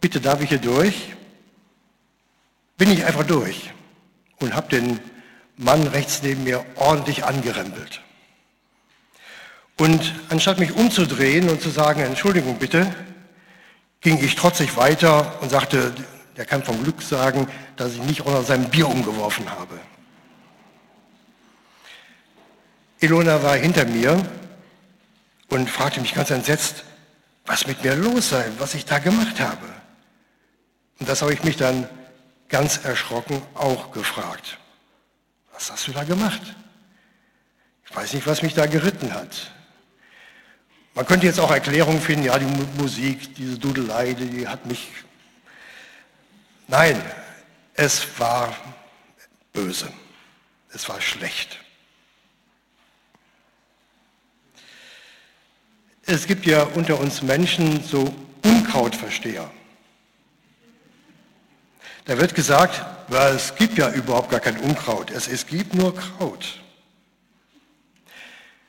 bitte 0.00 0.20
darf 0.20 0.40
ich 0.40 0.48
hier 0.48 0.58
durch, 0.58 1.16
bin 2.76 2.90
ich 2.90 3.04
einfach 3.04 3.24
durch 3.24 3.72
und 4.40 4.54
habe 4.54 4.68
den 4.68 5.00
Mann 5.56 5.86
rechts 5.86 6.22
neben 6.22 6.44
mir 6.44 6.64
ordentlich 6.76 7.24
angerempelt. 7.24 8.02
Und 9.78 10.14
anstatt 10.28 10.58
mich 10.58 10.72
umzudrehen 10.74 11.48
und 11.48 11.60
zu 11.60 11.70
sagen, 11.70 12.00
Entschuldigung 12.00 12.58
bitte, 12.58 12.94
ging 14.00 14.22
ich 14.22 14.34
trotzig 14.34 14.76
weiter 14.76 15.40
und 15.42 15.50
sagte, 15.50 15.92
der 16.36 16.44
kann 16.44 16.62
vom 16.62 16.82
Glück 16.82 17.02
sagen, 17.02 17.48
dass 17.76 17.94
ich 17.94 18.02
nicht 18.02 18.22
auch 18.22 18.32
noch 18.32 18.44
sein 18.44 18.70
Bier 18.70 18.88
umgeworfen 18.88 19.50
habe. 19.50 19.78
Ilona 23.00 23.42
war 23.42 23.56
hinter 23.56 23.84
mir 23.84 24.24
und 25.48 25.70
fragte 25.70 26.00
mich 26.00 26.14
ganz 26.14 26.30
entsetzt, 26.30 26.84
was 27.44 27.66
mit 27.66 27.84
mir 27.84 27.94
los 27.94 28.30
sei, 28.30 28.46
was 28.58 28.74
ich 28.74 28.84
da 28.84 28.98
gemacht 28.98 29.40
habe. 29.40 29.66
Und 30.98 31.08
das 31.08 31.22
habe 31.22 31.32
ich 31.34 31.44
mich 31.44 31.56
dann 31.56 31.88
ganz 32.48 32.84
erschrocken 32.84 33.42
auch 33.54 33.92
gefragt. 33.92 34.58
Was 35.52 35.70
hast 35.70 35.88
du 35.88 35.92
da 35.92 36.04
gemacht? 36.04 36.42
Ich 37.88 37.96
weiß 37.96 38.12
nicht, 38.12 38.26
was 38.26 38.42
mich 38.42 38.54
da 38.54 38.66
geritten 38.66 39.14
hat. 39.14 39.52
Man 40.94 41.06
könnte 41.06 41.26
jetzt 41.26 41.40
auch 41.40 41.50
Erklärungen 41.50 42.00
finden, 42.00 42.24
ja, 42.24 42.38
die 42.38 42.46
Musik, 42.80 43.34
diese 43.34 43.58
Dudelei, 43.58 44.14
die 44.14 44.48
hat 44.48 44.66
mich... 44.66 44.88
Nein, 46.68 47.00
es 47.74 48.18
war 48.18 48.56
böse. 49.52 49.92
Es 50.72 50.88
war 50.88 51.00
schlecht. 51.00 51.58
Es 56.06 56.26
gibt 56.26 56.46
ja 56.46 56.62
unter 56.62 56.98
uns 57.00 57.22
Menschen 57.22 57.82
so 57.82 58.14
Unkrautversteher. 58.44 59.50
Da 62.06 62.16
wird 62.18 62.34
gesagt, 62.36 62.84
ja, 63.10 63.28
es 63.30 63.54
gibt 63.56 63.78
ja 63.78 63.90
überhaupt 63.90 64.30
gar 64.30 64.40
kein 64.40 64.56
Unkraut, 64.58 65.10
es, 65.10 65.26
es 65.26 65.46
gibt 65.46 65.74
nur 65.74 65.94
Kraut. 65.94 66.60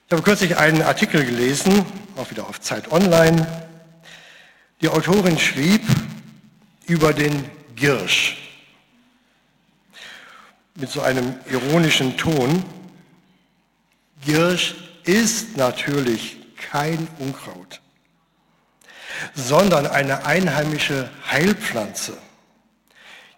Ich 0.07 0.11
habe 0.11 0.23
kürzlich 0.23 0.57
einen 0.57 0.81
Artikel 0.81 1.23
gelesen, 1.23 1.85
auch 2.15 2.31
wieder 2.31 2.47
auf 2.47 2.59
Zeit 2.61 2.91
Online. 2.91 3.45
Die 4.81 4.89
Autorin 4.89 5.37
schrieb 5.37 5.81
über 6.87 7.13
den 7.13 7.49
Girsch. 7.75 8.37
mit 10.75 10.89
so 10.89 11.01
einem 11.01 11.35
ironischen 11.49 12.17
Ton, 12.17 12.63
Girsch 14.25 14.75
ist 15.03 15.57
natürlich 15.57 16.37
kein 16.71 17.07
Unkraut, 17.19 17.81
sondern 19.33 19.87
eine 19.87 20.25
einheimische 20.25 21.09
Heilpflanze, 21.29 22.17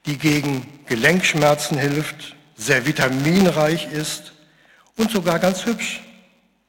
die 0.06 0.18
gegen 0.18 0.66
Gelenkschmerzen 0.86 1.78
hilft, 1.78 2.36
sehr 2.56 2.86
vitaminreich 2.86 3.92
ist 3.92 4.34
und 4.98 5.12
sogar 5.12 5.40
ganz 5.40 5.66
hübsch. 5.66 6.02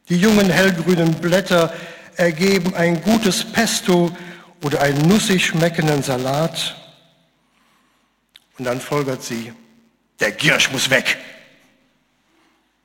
Die 0.08 0.16
jungen 0.16 0.50
hellgrünen 0.50 1.14
Blätter 1.14 1.72
ergeben 2.16 2.75
ein 2.75 3.00
gutes 3.02 3.44
Pesto 3.44 4.14
oder 4.62 4.82
einen 4.82 5.08
nussig 5.08 5.46
schmeckenden 5.46 6.02
Salat. 6.02 6.76
Und 8.58 8.64
dann 8.64 8.80
folgert 8.80 9.22
sie, 9.22 9.52
der 10.20 10.32
Giersch 10.32 10.70
muss 10.70 10.90
weg. 10.90 11.16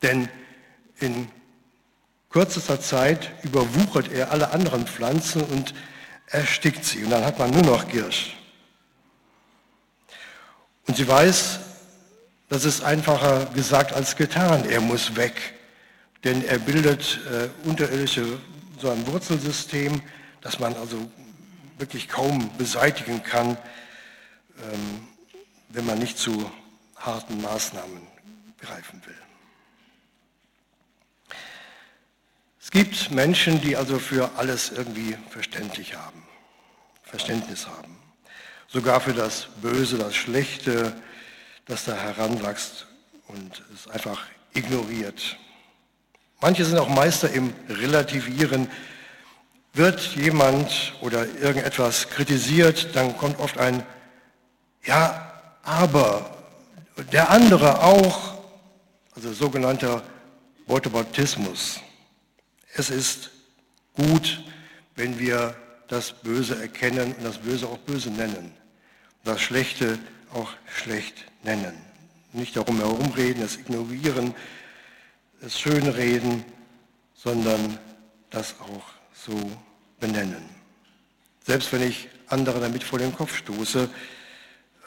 Denn 0.02 0.30
in 1.00 1.28
kürzester 2.30 2.80
Zeit 2.80 3.32
überwuchert 3.44 4.12
er 4.12 4.32
alle 4.32 4.52
anderen 4.52 4.88
Pflanzen 4.88 5.44
und 5.44 5.74
erstickt 6.28 6.86
sie. 6.86 7.04
Und 7.04 7.10
dann 7.10 7.26
hat 7.26 7.40
man 7.40 7.52
nur 7.52 7.64
noch 7.64 7.88
Giersch. 7.88 8.36
Und 10.88 10.98
sie 10.98 11.08
weiß, 11.08 11.60
das 12.50 12.66
ist 12.66 12.84
einfacher 12.84 13.46
gesagt 13.48 13.94
als 13.94 14.16
getan. 14.16 14.66
Er 14.70 14.82
muss 14.82 15.16
weg, 15.16 15.34
denn 16.24 16.44
er 16.46 16.60
bildet 16.60 17.20
äh, 17.32 17.50
unterirdische 17.68 18.40
so 18.80 18.90
ein 18.92 19.08
Wurzelsystem, 19.08 20.02
das 20.42 20.60
man 20.60 20.76
also 20.76 21.10
wirklich 21.78 22.08
kaum 22.08 22.56
beseitigen 22.58 23.24
kann, 23.24 23.58
ähm, 24.62 25.08
wenn 25.70 25.86
man 25.86 26.00
nicht 26.00 26.18
zu 26.18 26.52
harten 26.96 27.42
Maßnahmen 27.42 28.02
greifen 28.60 29.02
will. 29.06 29.16
Es 32.62 32.72
gibt 32.72 33.12
Menschen, 33.12 33.62
die 33.62 33.76
also 33.76 34.00
für 34.00 34.32
alles 34.38 34.72
irgendwie 34.72 35.18
verständlich 35.30 35.96
haben, 35.96 36.24
Verständnis 37.04 37.68
haben. 37.68 38.05
Sogar 38.68 39.00
für 39.00 39.14
das 39.14 39.48
Böse, 39.62 39.98
das 39.98 40.16
Schlechte, 40.16 40.94
das 41.66 41.86
da 41.86 41.96
heranwächst 41.96 42.88
und 43.28 43.64
es 43.74 43.88
einfach 43.88 44.24
ignoriert. 44.54 45.38
Manche 46.42 46.66
sind 46.66 46.78
auch 46.78 46.90
Meister 46.90 47.30
im 47.32 47.54
Relativieren. 47.70 48.70
Wird 49.74 50.16
jemand 50.16 50.94
oder 51.02 51.26
irgendetwas 51.36 52.10
kritisiert, 52.10 52.96
dann 52.96 53.18
kommt 53.18 53.40
oft 53.40 53.58
ein 53.58 53.84
Ja, 54.84 55.34
aber 55.64 56.38
der 57.12 57.30
andere 57.30 57.82
auch, 57.82 58.36
also 59.16 59.34
sogenannter 59.34 60.04
Whataboutismus. 60.68 61.80
Es 62.74 62.90
ist 62.90 63.32
gut, 63.96 64.44
wenn 64.96 65.20
wir 65.20 65.56
das 65.88 66.12
Böse 66.12 66.60
erkennen 66.62 67.14
und 67.14 67.24
das 67.24 67.40
Böse 67.40 67.68
auch 67.68 67.78
böse 67.80 68.10
nennen, 68.10 68.52
das 69.24 69.42
Schlechte 69.42 70.00
auch 70.34 70.52
schlecht 70.68 71.26
nennen. 71.44 71.74
Nicht 72.34 72.56
darum 72.58 72.78
herumreden, 72.78 73.44
es 73.44 73.58
ignorieren, 73.58 74.34
es 75.42 75.60
schönreden, 75.60 76.44
sondern 77.14 77.80
das 78.30 78.56
auch 78.60 78.84
so 79.14 79.52
benennen. 80.00 80.44
Selbst 81.46 81.72
wenn 81.72 81.84
ich 81.84 82.10
andere 82.28 82.60
damit 82.60 82.84
vor 82.84 83.00
den 83.00 83.16
Kopf 83.16 83.36
stoße, 83.38 83.90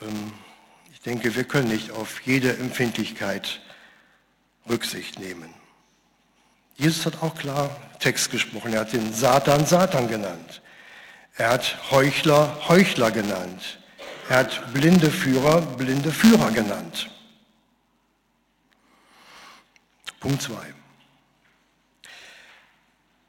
ähm, 0.02 0.32
ich 0.92 1.00
denke, 1.00 1.34
wir 1.34 1.44
können 1.44 1.68
nicht 1.68 1.92
auf 1.92 2.20
jede 2.22 2.56
Empfindlichkeit 2.56 3.60
Rücksicht 4.68 5.18
nehmen. 5.18 5.54
Jesus 6.76 7.06
hat 7.06 7.22
auch 7.22 7.34
klar 7.34 7.74
Text 7.98 8.30
gesprochen. 8.30 8.72
Er 8.72 8.80
hat 8.80 8.92
den 8.92 9.12
Satan 9.12 9.64
Satan 9.64 10.08
genannt. 10.08 10.60
Er 11.38 11.50
hat 11.50 11.78
Heuchler 11.92 12.68
Heuchler 12.68 13.12
genannt. 13.12 13.78
Er 14.28 14.38
hat 14.38 14.74
blinde 14.74 15.08
Führer 15.08 15.62
blinde 15.62 16.10
Führer 16.10 16.50
genannt. 16.50 17.08
Punkt 20.18 20.42
2. 20.42 20.56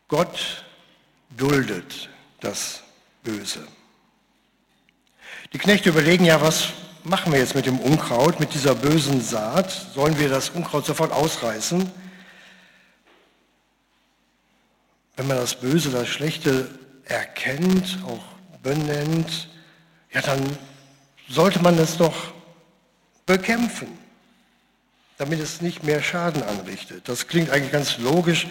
Gott 0.07 0.65
duldet 1.37 2.09
das 2.39 2.81
Böse. 3.23 3.67
Die 5.53 5.59
Knechte 5.59 5.89
überlegen 5.89 6.25
ja, 6.25 6.41
was 6.41 6.69
machen 7.03 7.31
wir 7.31 7.39
jetzt 7.39 7.53
mit 7.53 7.67
dem 7.67 7.79
Unkraut, 7.79 8.39
mit 8.39 8.55
dieser 8.55 8.73
bösen 8.73 9.21
Saat? 9.21 9.69
Sollen 9.93 10.17
wir 10.17 10.29
das 10.29 10.49
Unkraut 10.49 10.83
sofort 10.83 11.11
ausreißen? 11.11 11.91
Wenn 15.15 15.27
man 15.27 15.37
das 15.37 15.53
Böse, 15.53 15.91
das 15.91 16.07
Schlechte 16.07 16.78
erkennt, 17.09 17.99
auch 18.07 18.23
benennt, 18.63 19.49
ja, 20.11 20.21
dann 20.21 20.57
sollte 21.27 21.59
man 21.61 21.77
es 21.77 21.97
doch 21.97 22.33
bekämpfen, 23.25 23.97
damit 25.17 25.39
es 25.39 25.61
nicht 25.61 25.83
mehr 25.83 26.01
Schaden 26.01 26.41
anrichtet. 26.43 27.07
Das 27.07 27.27
klingt 27.27 27.49
eigentlich 27.49 27.71
ganz 27.71 27.97
logisch 27.97 28.47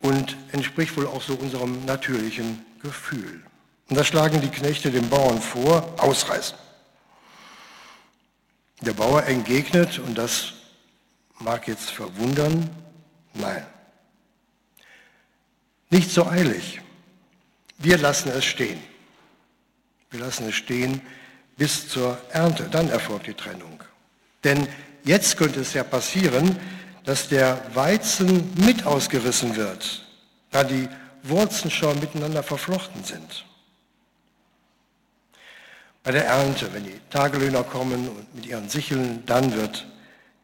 und 0.00 0.36
entspricht 0.52 0.96
wohl 0.96 1.06
auch 1.06 1.22
so 1.22 1.34
unserem 1.34 1.84
natürlichen 1.84 2.64
Gefühl. 2.82 3.42
Und 3.88 3.96
da 3.96 4.04
schlagen 4.04 4.40
die 4.40 4.48
Knechte 4.48 4.90
dem 4.90 5.08
Bauern 5.08 5.40
vor, 5.40 5.94
ausreißen. 5.98 6.58
Der 8.82 8.92
Bauer 8.92 9.24
entgegnet, 9.24 9.98
und 9.98 10.18
das 10.18 10.52
mag 11.38 11.66
jetzt 11.66 11.90
verwundern, 11.90 12.68
nein, 13.34 13.66
nicht 15.90 16.10
so 16.10 16.26
eilig. 16.26 16.80
Wir 17.78 17.98
lassen 17.98 18.30
es 18.30 18.44
stehen. 18.44 18.80
Wir 20.10 20.20
lassen 20.20 20.48
es 20.48 20.54
stehen 20.54 21.00
bis 21.56 21.88
zur 21.88 22.18
Ernte, 22.30 22.68
dann 22.70 22.88
erfolgt 22.90 23.26
die 23.26 23.34
Trennung. 23.34 23.82
Denn 24.44 24.68
jetzt 25.04 25.36
könnte 25.36 25.60
es 25.60 25.72
ja 25.72 25.82
passieren, 25.84 26.58
dass 27.04 27.28
der 27.28 27.60
Weizen 27.74 28.52
mit 28.56 28.84
ausgerissen 28.84 29.56
wird, 29.56 30.06
da 30.50 30.64
die 30.64 30.88
Wurzeln 31.22 31.70
schon 31.70 31.98
miteinander 32.00 32.42
verflochten 32.42 33.02
sind. 33.04 33.44
Bei 36.02 36.12
der 36.12 36.26
Ernte, 36.26 36.72
wenn 36.72 36.84
die 36.84 37.00
Tagelöhner 37.10 37.64
kommen 37.64 38.08
und 38.08 38.34
mit 38.34 38.46
ihren 38.46 38.68
Sicheln, 38.68 39.24
dann 39.26 39.52
wird 39.56 39.86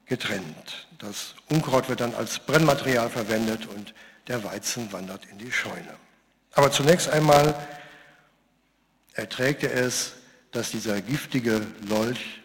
getrennt. 0.07 0.89
Das 0.99 1.35
Unkraut 1.49 1.89
wird 1.89 2.01
dann 2.01 2.15
als 2.15 2.39
Brennmaterial 2.41 3.09
verwendet 3.11 3.67
und 3.67 3.95
der 4.29 4.43
Weizen 4.43 4.93
wandert 4.93 5.25
in 5.31 5.39
die 5.39 5.53
Scheune. 5.53 5.95
Aber 6.53 6.71
zunächst 6.71 7.09
einmal 7.09 7.55
erträgt 9.15 9.63
er 9.63 9.75
es, 9.75 10.13
dass 10.51 10.71
dieser 10.71 11.01
giftige 11.01 11.67
Lolch 11.89 12.41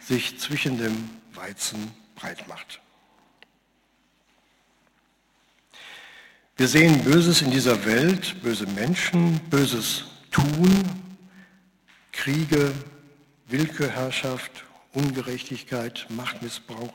sich 0.00 0.38
zwischen 0.38 0.78
dem 0.78 1.10
Weizen 1.34 1.92
breit 2.14 2.46
macht. 2.48 2.80
Wir 6.56 6.68
sehen 6.68 7.04
Böses 7.04 7.42
in 7.42 7.50
dieser 7.50 7.84
Welt, 7.84 8.42
böse 8.42 8.66
Menschen, 8.66 9.38
böses 9.48 10.04
Tun, 10.30 10.84
Kriege, 12.12 12.72
Willkürherrschaft, 13.46 14.64
Ungerechtigkeit, 14.92 16.06
Machtmissbrauch, 16.08 16.94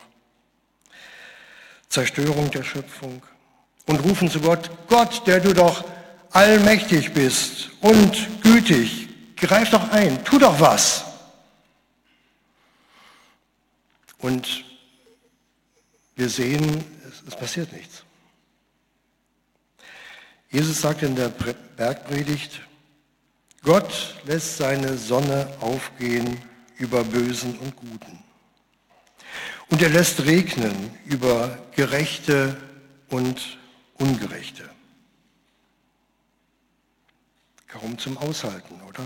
Zerstörung 1.87 2.51
der 2.51 2.63
Schöpfung 2.63 3.23
und 3.85 4.03
rufen 4.03 4.29
zu 4.29 4.41
Gott, 4.41 4.69
Gott, 4.87 5.25
der 5.27 5.39
du 5.39 5.53
doch 5.53 5.85
allmächtig 6.33 7.13
bist 7.13 7.69
und 7.81 8.41
gütig, 8.41 9.07
greif 9.37 9.69
doch 9.69 9.89
ein, 9.91 10.23
tu 10.25 10.39
doch 10.39 10.59
was. 10.59 11.05
Und 14.17 14.65
wir 16.15 16.29
sehen, 16.29 16.83
es, 17.27 17.35
passiert 17.35 17.71
nichts. 17.71 18.03
Jesus 20.49 20.81
sagt 20.81 21.03
in 21.03 21.15
der 21.15 21.29
Bergpredigt, 21.29 22.61
Gott 23.63 24.15
lässt 24.25 24.57
seine 24.57 24.97
Sonne 24.97 25.47
aufgehen 25.59 26.41
über 26.77 27.03
Bösen 27.03 27.57
und 27.59 27.75
Guten. 27.75 28.23
Und 29.69 29.81
er 29.81 29.89
lässt 29.89 30.25
regnen 30.25 30.91
über 31.05 31.57
Gerechte 31.75 32.57
und 33.09 33.57
Ungerechte. 33.95 34.72
Kaum 37.73 37.97
zum 37.97 38.19
Aushalten, 38.19 38.79
oder? 38.87 39.03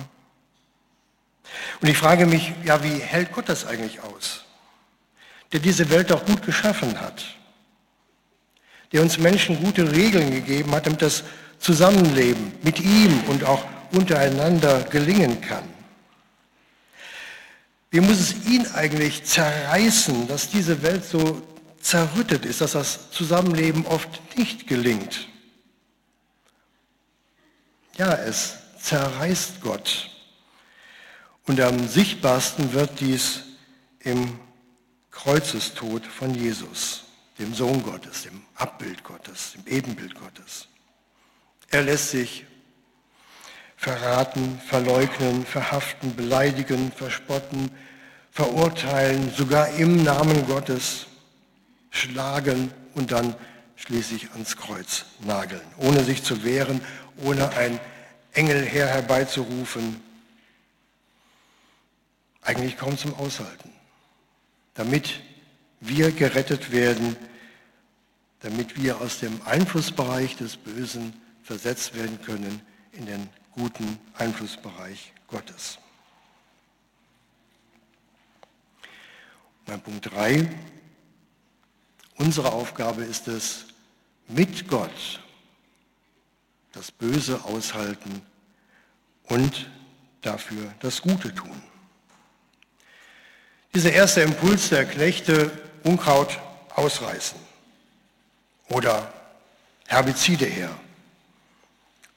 Und 1.82 1.88
ich 1.88 1.97
frage 1.97 2.25
mich, 2.25 2.53
ja, 2.65 2.84
wie 2.84 2.99
hält 2.99 3.32
Gott 3.32 3.47
das 3.47 3.65
eigentlich 3.65 4.01
aus? 4.01 4.43
Der 5.53 5.62
diese 5.62 5.89
Welt 5.89 6.12
doch 6.12 6.25
gut 6.25 6.45
geschaffen 6.45 6.99
hat. 6.99 7.23
Der 8.91 9.01
uns 9.01 9.17
Menschen 9.17 9.63
gute 9.63 9.89
Regeln 9.89 10.32
gegeben 10.32 10.71
hat, 10.71 10.86
damit 10.86 11.01
das 11.01 11.23
Zusammenleben 11.60 12.51
mit 12.62 12.82
ihm 12.82 13.23
und 13.27 13.45
auch 13.45 13.63
untereinander 13.91 14.84
gelingen 14.84 15.39
kann. 15.39 15.63
Wie 17.89 18.01
muss 18.01 18.19
es 18.19 18.45
ihn 18.45 18.67
eigentlich 18.73 19.23
zerreißen, 19.23 20.27
dass 20.27 20.49
diese 20.49 20.82
Welt 20.84 21.06
so 21.06 21.41
zerrüttet 21.80 22.45
ist, 22.45 22.60
dass 22.60 22.73
das 22.73 23.12
Zusammenleben 23.12 23.86
oft 23.86 24.38
nicht 24.38 24.67
gelingt? 24.67 25.30
Ja, 27.97 28.13
es 28.13 28.53
zerreißt 28.79 29.62
Gott. 29.62 30.12
Und 31.47 31.60
am 31.60 31.88
sichtbarsten 31.88 32.73
wird 32.73 32.99
dies 32.99 33.41
im 34.01 34.39
Kreuzestod 35.10 36.05
von 36.05 36.36
Jesus, 36.36 37.05
dem 37.39 37.55
Sohn 37.55 37.81
Gottes, 37.81 38.23
dem 38.23 38.43
Abbild 38.53 39.03
Gottes, 39.03 39.53
dem 39.53 39.65
Ebenbild 39.65 40.13
Gottes. 40.13 40.67
Er 41.71 41.81
lässt 41.81 42.12
sich 42.12 42.45
verraten, 43.75 44.62
verleugnen, 44.67 45.43
verhaften, 45.43 46.15
beleidigen, 46.15 46.91
verspotten, 46.91 47.71
verurteilen, 48.31 49.33
sogar 49.33 49.69
im 49.69 50.03
Namen 50.03 50.45
Gottes 50.45 51.07
schlagen 51.89 52.71
und 52.93 53.12
dann 53.12 53.36
schließlich 53.75 54.31
ans 54.31 54.55
Kreuz 54.55 55.05
nageln, 55.21 55.62
ohne 55.77 56.03
sich 56.03 56.23
zu 56.23 56.43
wehren, 56.43 56.81
ohne 57.23 57.49
ein 57.49 57.80
Engelheer 58.34 58.88
herbeizurufen. 58.88 60.01
Eigentlich 62.41 62.77
kaum 62.77 62.97
zum 62.97 63.13
Aushalten. 63.15 63.71
Damit 64.75 65.21
wir 65.80 66.12
gerettet 66.12 66.71
werden, 66.71 67.15
damit 68.41 68.82
wir 68.82 69.01
aus 69.01 69.19
dem 69.19 69.41
Einflussbereich 69.45 70.38
des 70.38 70.58
Bösen 70.58 71.13
versetzt 71.43 71.95
werden 71.95 72.21
können 72.21 72.62
in 72.91 73.06
den 73.06 73.30
guten 73.51 73.99
Einflussbereich 74.13 75.13
Gottes. 75.27 75.80
Mein 79.65 79.82
Punkt 79.82 80.13
3. 80.13 80.47
Unsere 82.15 82.51
Aufgabe 82.51 83.03
ist 83.03 83.27
es, 83.27 83.65
mit 84.27 84.67
Gott 84.67 85.21
das 86.77 86.91
Böse 86.91 87.43
aushalten 87.43 88.21
und 89.23 89.67
dafür 90.21 90.71
das 90.79 91.01
Gute 91.01 91.33
tun. 91.33 91.61
Dieser 93.73 93.91
erste 93.91 94.21
Impuls 94.21 94.69
der 94.69 94.85
Knechte, 94.85 95.51
Unkraut 95.83 96.39
ausreißen 96.75 97.39
oder 98.69 99.11
Herbizide 99.87 100.45
her, 100.45 100.69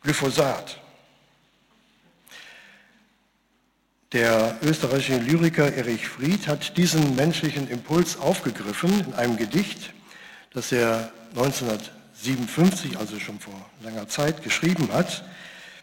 Glyphosat. 0.02 0.78
Der 4.12 4.58
österreichische 4.62 5.18
Lyriker 5.18 5.72
Erich 5.72 6.08
Fried 6.08 6.48
hat 6.48 6.76
diesen 6.76 7.14
menschlichen 7.14 7.68
Impuls 7.68 8.18
aufgegriffen 8.18 9.06
in 9.06 9.14
einem 9.14 9.36
Gedicht, 9.36 9.94
das 10.52 10.72
er 10.72 11.12
1957, 12.22 12.98
also 12.98 13.18
schon 13.18 13.40
vor 13.40 13.54
langer 13.82 14.06
Zeit, 14.06 14.42
geschrieben 14.42 14.92
hat, 14.92 15.24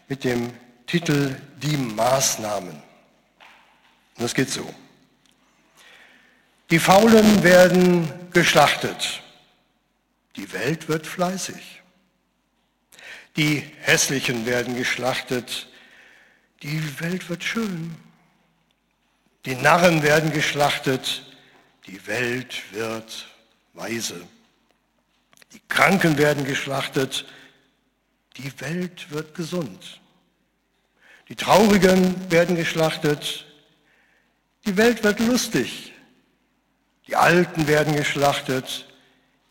mit 0.08 0.22
dem 0.22 0.52
Titel 0.86 1.34
Die 1.60 1.76
Maßnahmen. 1.76 2.70
Und 2.70 4.22
das 4.22 4.34
geht 4.34 4.50
so. 4.50 4.72
Die 6.70 6.78
Faulen 6.78 7.42
werden 7.42 8.12
geschlachtet. 8.32 9.22
Die 10.36 10.52
Welt 10.52 10.88
wird 10.88 11.06
fleißig. 11.06 11.82
Die 13.36 13.64
Hässlichen 13.80 14.46
werden 14.46 14.76
geschlachtet. 14.76 15.68
Die 16.62 17.00
Welt 17.00 17.28
wird 17.28 17.42
schön. 17.42 17.96
Die 19.44 19.56
Narren 19.56 20.02
werden 20.02 20.32
geschlachtet. 20.32 21.24
Die 21.86 22.06
Welt 22.06 22.62
wird 22.72 23.28
weise. 23.72 24.26
Die 25.52 25.60
Kranken 25.68 26.18
werden 26.18 26.44
geschlachtet. 26.44 27.26
Die 28.36 28.60
Welt 28.60 29.10
wird 29.10 29.34
gesund. 29.34 30.00
Die 31.28 31.36
Traurigen 31.36 32.30
werden 32.30 32.56
geschlachtet. 32.56 33.46
Die 34.66 34.76
Welt 34.76 35.02
wird 35.04 35.20
lustig. 35.20 35.92
Die 37.08 37.16
Alten 37.16 37.66
werden 37.66 37.96
geschlachtet, 37.96 38.86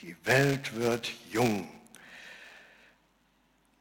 die 0.01 0.15
Welt 0.25 0.75
wird 0.75 1.11
jung. 1.31 1.67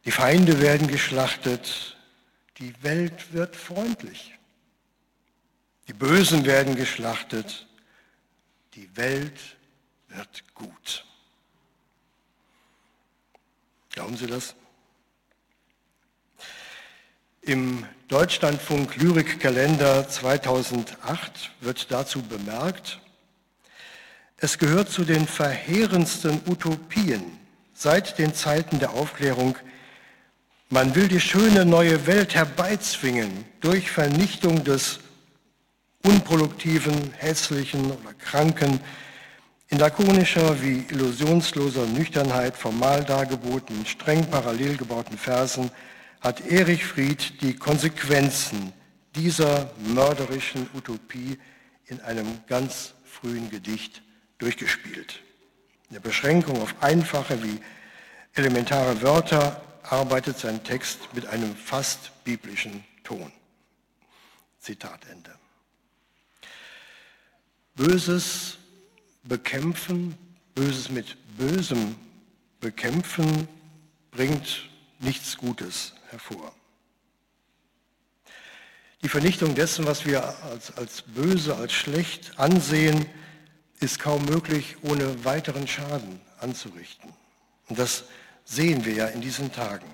Die 0.06 0.10
Feinde 0.10 0.60
werden 0.62 0.88
geschlachtet, 0.88 1.96
die 2.56 2.72
Welt 2.82 3.34
wird 3.34 3.54
freundlich. 3.54 4.32
Die 5.88 5.92
Bösen 5.92 6.46
werden 6.46 6.74
geschlachtet, 6.74 7.66
die 8.74 8.96
Welt 8.96 9.38
wird 10.08 10.54
gut. 10.54 11.05
Glauben 13.96 14.18
Sie 14.18 14.26
das? 14.26 14.54
Im 17.40 17.86
Deutschlandfunk 18.08 18.94
Lyrikkalender 18.96 20.06
2008 20.06 21.52
wird 21.62 21.90
dazu 21.90 22.20
bemerkt, 22.20 23.00
es 24.36 24.58
gehört 24.58 24.90
zu 24.90 25.06
den 25.06 25.26
verheerendsten 25.26 26.42
Utopien 26.46 27.24
seit 27.72 28.18
den 28.18 28.34
Zeiten 28.34 28.80
der 28.80 28.90
Aufklärung. 28.90 29.56
Man 30.68 30.94
will 30.94 31.08
die 31.08 31.18
schöne 31.18 31.64
neue 31.64 32.06
Welt 32.06 32.34
herbeizwingen 32.34 33.46
durch 33.62 33.90
Vernichtung 33.90 34.62
des 34.62 35.00
unproduktiven, 36.02 37.14
hässlichen 37.14 37.86
oder 37.86 38.12
kranken, 38.18 38.78
in 39.68 39.78
lakonischer 39.78 40.62
wie 40.62 40.84
illusionsloser 40.90 41.86
Nüchternheit 41.86 42.56
formal 42.56 43.04
dargebotenen, 43.04 43.84
streng 43.84 44.24
parallel 44.26 44.76
gebauten 44.76 45.18
Versen 45.18 45.70
hat 46.20 46.46
Erich 46.46 46.84
Fried 46.84 47.42
die 47.42 47.54
Konsequenzen 47.54 48.72
dieser 49.14 49.70
mörderischen 49.78 50.68
Utopie 50.74 51.38
in 51.86 52.00
einem 52.00 52.40
ganz 52.46 52.94
frühen 53.04 53.50
Gedicht 53.50 54.02
durchgespielt. 54.38 55.20
In 55.88 55.94
der 55.94 56.00
Beschränkung 56.00 56.60
auf 56.60 56.74
einfache 56.80 57.42
wie 57.42 57.60
elementare 58.34 59.02
Wörter 59.02 59.60
arbeitet 59.82 60.38
sein 60.38 60.62
Text 60.64 60.98
mit 61.12 61.26
einem 61.26 61.54
fast 61.56 62.24
biblischen 62.24 62.84
Ton. 63.04 63.32
Zitat 64.58 65.00
Ende. 65.10 65.32
Böses 67.76 68.58
bekämpfen, 69.28 70.16
Böses 70.54 70.90
mit 70.90 71.16
Bösem 71.36 71.96
bekämpfen, 72.60 73.48
bringt 74.10 74.70
nichts 74.98 75.36
Gutes 75.36 75.94
hervor. 76.10 76.52
Die 79.02 79.08
Vernichtung 79.08 79.54
dessen, 79.54 79.86
was 79.86 80.06
wir 80.06 80.24
als, 80.44 80.76
als 80.76 81.02
böse, 81.02 81.54
als 81.54 81.72
schlecht 81.72 82.38
ansehen, 82.38 83.06
ist 83.78 83.98
kaum 83.98 84.24
möglich, 84.24 84.76
ohne 84.82 85.24
weiteren 85.24 85.68
Schaden 85.68 86.20
anzurichten. 86.40 87.12
Und 87.68 87.78
das 87.78 88.04
sehen 88.44 88.84
wir 88.84 88.94
ja 88.94 89.06
in 89.06 89.20
diesen 89.20 89.52
Tagen. 89.52 89.86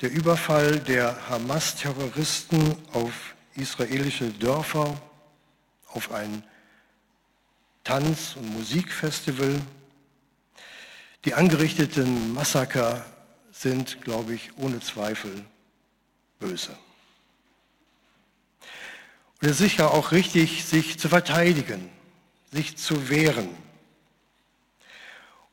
Der 0.00 0.10
Überfall 0.10 0.80
der 0.80 1.28
Hamas-Terroristen 1.28 2.76
auf 2.92 3.34
israelische 3.54 4.30
Dörfer, 4.30 5.00
auf 5.88 6.10
ein 6.10 6.42
Tanz- 7.84 8.34
und 8.36 8.50
Musikfestival, 8.54 9.60
die 11.24 11.34
angerichteten 11.34 12.32
Massaker 12.32 13.04
sind, 13.52 14.00
glaube 14.00 14.34
ich, 14.34 14.56
ohne 14.56 14.80
Zweifel 14.80 15.44
böse. 16.40 16.76
Und 19.40 19.48
es 19.48 19.52
ist 19.52 19.58
sicher 19.58 19.92
auch 19.92 20.12
richtig, 20.12 20.64
sich 20.64 20.98
zu 20.98 21.08
verteidigen, 21.08 21.90
sich 22.50 22.76
zu 22.76 23.10
wehren 23.10 23.48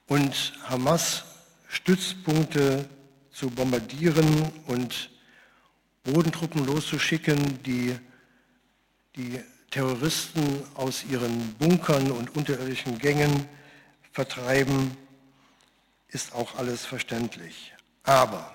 und 0.08 0.54
Hamas 0.64 1.24
Stützpunkte 1.68 2.88
zu 3.32 3.50
bombardieren 3.50 4.52
und 4.68 5.10
Bodentruppen 6.04 6.66
loszuschicken, 6.66 7.62
die 7.64 7.98
die 9.16 9.42
Terroristen 9.72 10.64
aus 10.76 11.04
ihren 11.06 11.54
Bunkern 11.56 12.12
und 12.12 12.36
unterirdischen 12.36 13.00
Gängen 13.00 13.48
vertreiben, 14.12 14.96
ist 16.10 16.36
auch 16.36 16.56
alles 16.56 16.86
verständlich. 16.86 17.74
Aber 18.04 18.54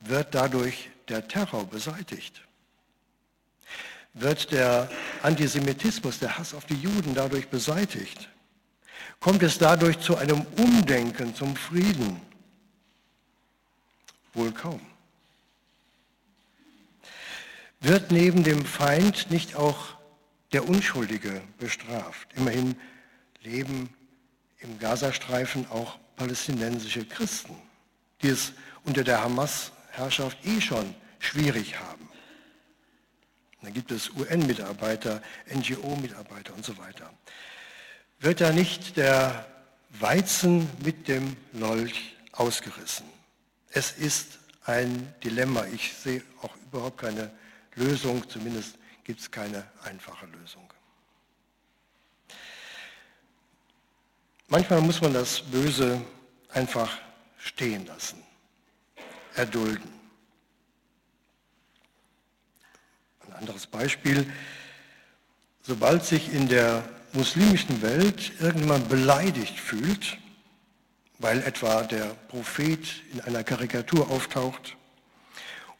wird 0.00 0.34
dadurch 0.34 0.90
der 1.08 1.26
Terror 1.26 1.64
beseitigt? 1.64 2.42
Wird 4.12 4.52
der 4.52 4.90
Antisemitismus, 5.22 6.18
der 6.18 6.36
Hass 6.38 6.54
auf 6.54 6.66
die 6.66 6.74
Juden 6.74 7.14
dadurch 7.14 7.48
beseitigt? 7.48 8.28
Kommt 9.18 9.42
es 9.42 9.58
dadurch 9.58 9.98
zu 10.00 10.16
einem 10.16 10.42
Umdenken 10.58 11.34
zum 11.34 11.56
Frieden? 11.56 12.20
Wohl 14.34 14.52
kaum. 14.52 14.80
Wird 17.80 18.10
neben 18.10 18.42
dem 18.42 18.64
Feind 18.64 19.30
nicht 19.30 19.56
auch 19.56 19.96
der 20.52 20.68
Unschuldige 20.68 21.42
bestraft? 21.58 22.28
Immerhin 22.34 22.76
leben 23.42 23.90
im 24.60 24.78
Gazastreifen 24.78 25.68
auch 25.70 25.98
palästinensische 26.16 27.04
Christen, 27.04 27.54
die 28.22 28.28
es 28.28 28.52
unter 28.84 29.04
der 29.04 29.22
Hamas-Herrschaft 29.22 30.38
eh 30.44 30.60
schon 30.60 30.94
schwierig 31.18 31.78
haben. 31.78 32.08
Dann 33.62 33.72
gibt 33.72 33.90
es 33.90 34.10
UN-Mitarbeiter, 34.10 35.22
NGO-Mitarbeiter 35.52 36.54
und 36.54 36.64
so 36.64 36.78
weiter. 36.78 37.10
Wird 38.20 38.40
da 38.40 38.52
nicht 38.52 38.96
der 38.96 39.46
Weizen 39.90 40.68
mit 40.84 41.08
dem 41.08 41.36
Lolch 41.52 42.16
ausgerissen? 42.32 43.06
Es 43.70 43.92
ist 43.92 44.38
ein 44.64 45.14
Dilemma. 45.22 45.66
Ich 45.66 45.92
sehe 45.94 46.22
auch 46.42 46.54
überhaupt 46.70 46.98
keine 46.98 47.30
Lösung, 47.76 48.28
zumindest 48.28 48.78
gibt 49.04 49.20
es 49.20 49.30
keine 49.30 49.64
einfache 49.84 50.26
Lösung. 50.26 50.72
Manchmal 54.48 54.80
muss 54.80 55.00
man 55.00 55.12
das 55.12 55.40
Böse 55.40 56.00
einfach 56.50 56.98
stehen 57.38 57.86
lassen, 57.86 58.22
erdulden. 59.34 59.92
Ein 63.26 63.32
anderes 63.34 63.66
Beispiel, 63.66 64.32
sobald 65.62 66.04
sich 66.04 66.32
in 66.32 66.48
der 66.48 66.88
muslimischen 67.12 67.82
Welt 67.82 68.32
irgendjemand 68.40 68.88
beleidigt 68.88 69.58
fühlt, 69.58 70.18
weil 71.18 71.42
etwa 71.42 71.82
der 71.82 72.14
Prophet 72.28 73.02
in 73.12 73.20
einer 73.22 73.42
Karikatur 73.42 74.10
auftaucht 74.10 74.76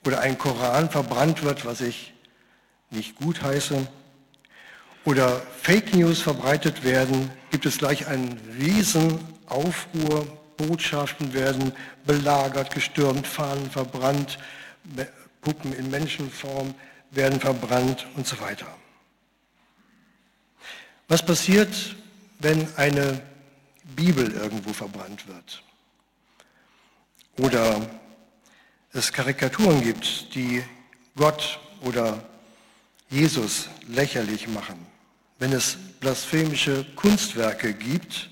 oder 0.07 0.21
ein 0.21 0.39
Koran 0.39 0.89
verbrannt 0.91 1.43
wird, 1.43 1.65
was 1.65 1.81
ich 1.81 2.15
nicht 2.91 3.17
gut 3.17 3.43
heiße, 3.43 3.87
oder 5.05 5.41
Fake 5.63 5.95
News 5.95 6.21
verbreitet 6.21 6.85
werden, 6.85 7.31
gibt 7.51 7.67
es 7.67 7.79
gleich 7.79 8.07
einen 8.07 8.41
Riesenaufruhr, 8.59 10.27
Botschaften 10.57 11.33
werden 11.33 11.73
belagert, 12.07 12.75
gestürmt, 12.75 13.27
Fahnen 13.27 13.71
verbrannt, 13.71 14.39
Puppen 15.43 15.73
in 15.73 15.91
Menschenform 15.91 16.75
werden 17.11 17.39
verbrannt 17.41 18.07
und 18.17 18.27
so 18.27 18.41
weiter. 18.41 18.67
Was 21.09 21.25
passiert, 21.25 21.95
wenn 22.41 22.67
eine 22.77 23.23
Bibel 23.95 24.33
irgendwo 24.33 24.73
verbrannt 24.73 25.29
wird? 25.29 25.63
Oder 27.39 27.81
es 28.97 29.13
Karikaturen 29.13 29.83
gibt, 29.83 30.35
die 30.35 30.65
Gott 31.15 31.61
oder 31.83 32.25
Jesus 33.09 33.69
lächerlich 33.87 34.49
machen? 34.49 34.87
wenn 35.39 35.53
es 35.53 35.77
blasphemische 36.01 36.85
Kunstwerke 36.97 37.75
gibt, 37.75 38.31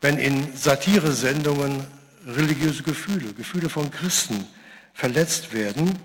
wenn 0.00 0.18
in 0.18 0.56
Satiresendungen 0.56 1.86
religiöse 2.26 2.82
Gefühle, 2.82 3.34
Gefühle 3.34 3.68
von 3.68 3.90
Christen 3.90 4.46
verletzt 4.94 5.52
werden? 5.52 5.98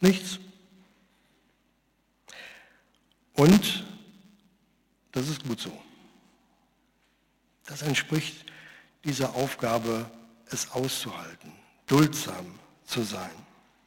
Nichts. 0.00 0.38
Und 3.34 3.84
das 5.12 5.28
ist 5.28 5.44
gut 5.44 5.60
so. 5.60 5.72
Das 7.66 7.82
entspricht 7.82 8.46
dieser 9.04 9.34
Aufgabe, 9.34 10.10
es 10.50 10.70
auszuhalten, 10.70 11.52
duldsam 11.86 12.58
zu 12.84 13.02
sein. 13.02 13.30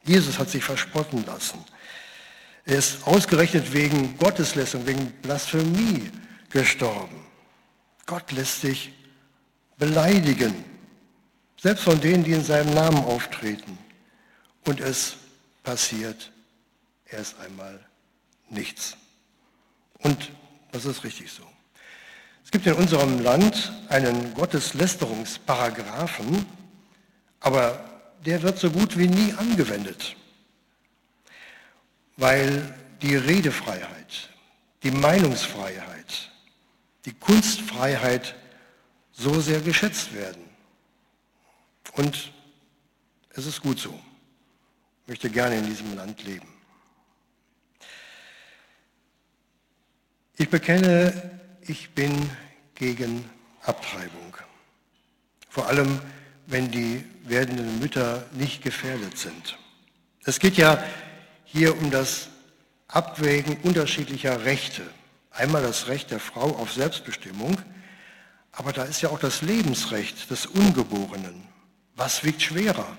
Jesus 0.04 0.38
hat 0.38 0.50
sich 0.50 0.64
verspotten 0.64 1.24
lassen. 1.26 1.64
Er 2.64 2.76
ist 2.76 3.06
ausgerechnet 3.06 3.72
wegen 3.72 4.16
Gotteslästerung, 4.18 4.86
wegen 4.86 5.10
Blasphemie 5.22 6.10
gestorben. 6.50 7.24
Gott 8.06 8.30
lässt 8.32 8.60
sich 8.60 8.92
beleidigen, 9.78 10.64
selbst 11.56 11.84
von 11.84 12.00
denen, 12.00 12.24
die 12.24 12.32
in 12.32 12.44
seinem 12.44 12.74
Namen 12.74 12.98
auftreten. 13.04 13.78
Und 14.66 14.80
es 14.80 15.16
passiert 15.62 16.32
erst 17.06 17.38
einmal 17.40 17.80
nichts. 18.48 18.96
Und 19.98 20.30
das 20.72 20.84
ist 20.84 21.04
richtig 21.04 21.30
so. 21.32 21.44
Es 22.50 22.52
gibt 22.52 22.66
in 22.66 22.74
unserem 22.74 23.22
Land 23.22 23.72
einen 23.88 24.34
Gotteslästerungsparagraphen, 24.34 26.44
aber 27.38 27.78
der 28.26 28.42
wird 28.42 28.58
so 28.58 28.70
gut 28.70 28.98
wie 28.98 29.06
nie 29.06 29.32
angewendet 29.34 30.16
weil 32.20 32.74
die 33.00 33.16
Redefreiheit, 33.16 34.28
die 34.82 34.90
Meinungsfreiheit, 34.90 36.30
die 37.06 37.14
Kunstfreiheit 37.14 38.34
so 39.12 39.40
sehr 39.40 39.60
geschätzt 39.60 40.14
werden. 40.14 40.44
Und 41.92 42.30
es 43.30 43.46
ist 43.46 43.62
gut 43.62 43.78
so. 43.78 43.98
Ich 45.02 45.08
möchte 45.08 45.30
gerne 45.30 45.56
in 45.56 45.66
diesem 45.66 45.96
Land 45.96 46.22
leben. 46.24 46.46
Ich 50.36 50.50
bekenne, 50.50 51.40
ich 51.70 51.90
bin 51.90 52.28
gegen 52.74 53.24
Abtreibung. 53.62 54.36
Vor 55.48 55.68
allem, 55.68 56.00
wenn 56.46 56.70
die 56.72 57.04
werdenden 57.22 57.78
Mütter 57.78 58.26
nicht 58.32 58.62
gefährdet 58.62 59.16
sind. 59.16 59.56
Es 60.24 60.40
geht 60.40 60.56
ja 60.56 60.82
hier 61.44 61.78
um 61.80 61.92
das 61.92 62.28
Abwägen 62.88 63.56
unterschiedlicher 63.62 64.44
Rechte. 64.44 64.82
Einmal 65.30 65.62
das 65.62 65.86
Recht 65.86 66.10
der 66.10 66.18
Frau 66.18 66.56
auf 66.56 66.72
Selbstbestimmung, 66.72 67.56
aber 68.50 68.72
da 68.72 68.82
ist 68.82 69.00
ja 69.00 69.10
auch 69.10 69.20
das 69.20 69.42
Lebensrecht 69.42 70.28
des 70.28 70.46
Ungeborenen. 70.46 71.46
Was 71.94 72.24
wiegt 72.24 72.42
schwerer? 72.42 72.96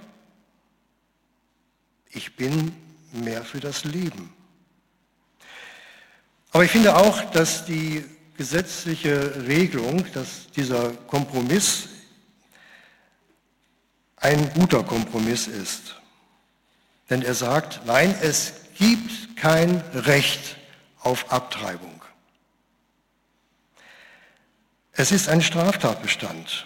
Ich 2.10 2.38
bin 2.38 2.74
mehr 3.12 3.44
für 3.44 3.60
das 3.60 3.84
Leben. 3.84 4.34
Aber 6.54 6.64
ich 6.64 6.72
finde 6.72 6.96
auch, 6.96 7.22
dass 7.32 7.66
die 7.66 8.06
gesetzliche 8.42 9.46
Regelung, 9.46 10.04
dass 10.14 10.50
dieser 10.56 10.94
Kompromiss 11.06 11.90
ein 14.16 14.52
guter 14.56 14.84
Kompromiss 14.84 15.46
ist. 15.46 16.02
Denn 17.12 17.22
er 17.22 17.36
sagt, 17.36 17.82
nein, 17.86 18.16
es 18.24 18.54
gibt 18.80 19.38
kein 19.38 19.82
Recht 19.94 20.58
auf 21.02 21.32
Abtreibung. 21.32 22.02
Es 24.94 25.12
ist 25.12 25.30
ein 25.30 25.44
Straftatbestand, 25.44 26.66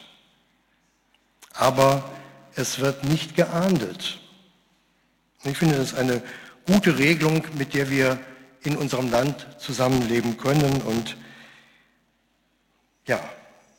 aber 1.52 2.10
es 2.56 2.80
wird 2.80 3.04
nicht 3.04 3.36
geahndet. 3.36 4.22
Ich 5.44 5.58
finde 5.58 5.76
das 5.76 5.94
eine 5.94 6.24
gute 6.66 6.98
Regelung, 6.98 7.44
mit 7.58 7.74
der 7.74 7.90
wir 7.90 8.18
in 8.64 8.78
unserem 8.78 9.12
Land 9.12 9.46
zusammenleben 9.60 10.38
können. 10.38 10.82
Und 10.82 11.18
ja, 13.06 13.20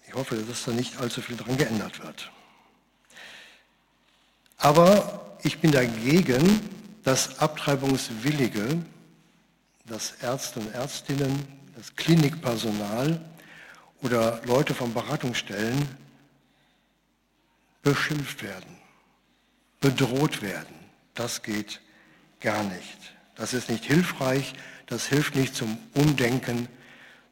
ich 0.07 0.15
hoffe, 0.15 0.37
dass 0.37 0.65
da 0.65 0.73
nicht 0.73 0.99
allzu 0.99 1.21
viel 1.21 1.37
dran 1.37 1.57
geändert 1.57 2.03
wird. 2.03 2.31
Aber 4.59 5.37
ich 5.43 5.61
bin 5.61 5.73
dagegen, 5.73 6.61
dass 7.03 7.39
Abtreibungswillige, 7.39 8.83
dass 9.85 10.13
Ärzte 10.23 10.61
und 10.61 10.75
Ärztinnen, 10.75 11.47
das 11.77 11.95
Klinikpersonal 11.95 13.21
oder 14.03 14.41
Leute 14.45 14.75
von 14.75 14.95
Beratungsstellen 14.95 15.89
beschimpft 17.83 18.43
werden, 18.43 18.77
bedroht 19.81 20.43
werden. 20.43 20.75
Das 21.15 21.43
geht 21.43 21.81
gar 22.41 22.65
nicht. 22.65 23.15
Das 23.37 23.53
ist 23.53 23.69
nicht 23.69 23.85
hilfreich, 23.85 24.55
das 24.87 25.07
hilft 25.07 25.37
nicht 25.37 25.55
zum 25.55 25.79
Umdenken, 25.95 26.69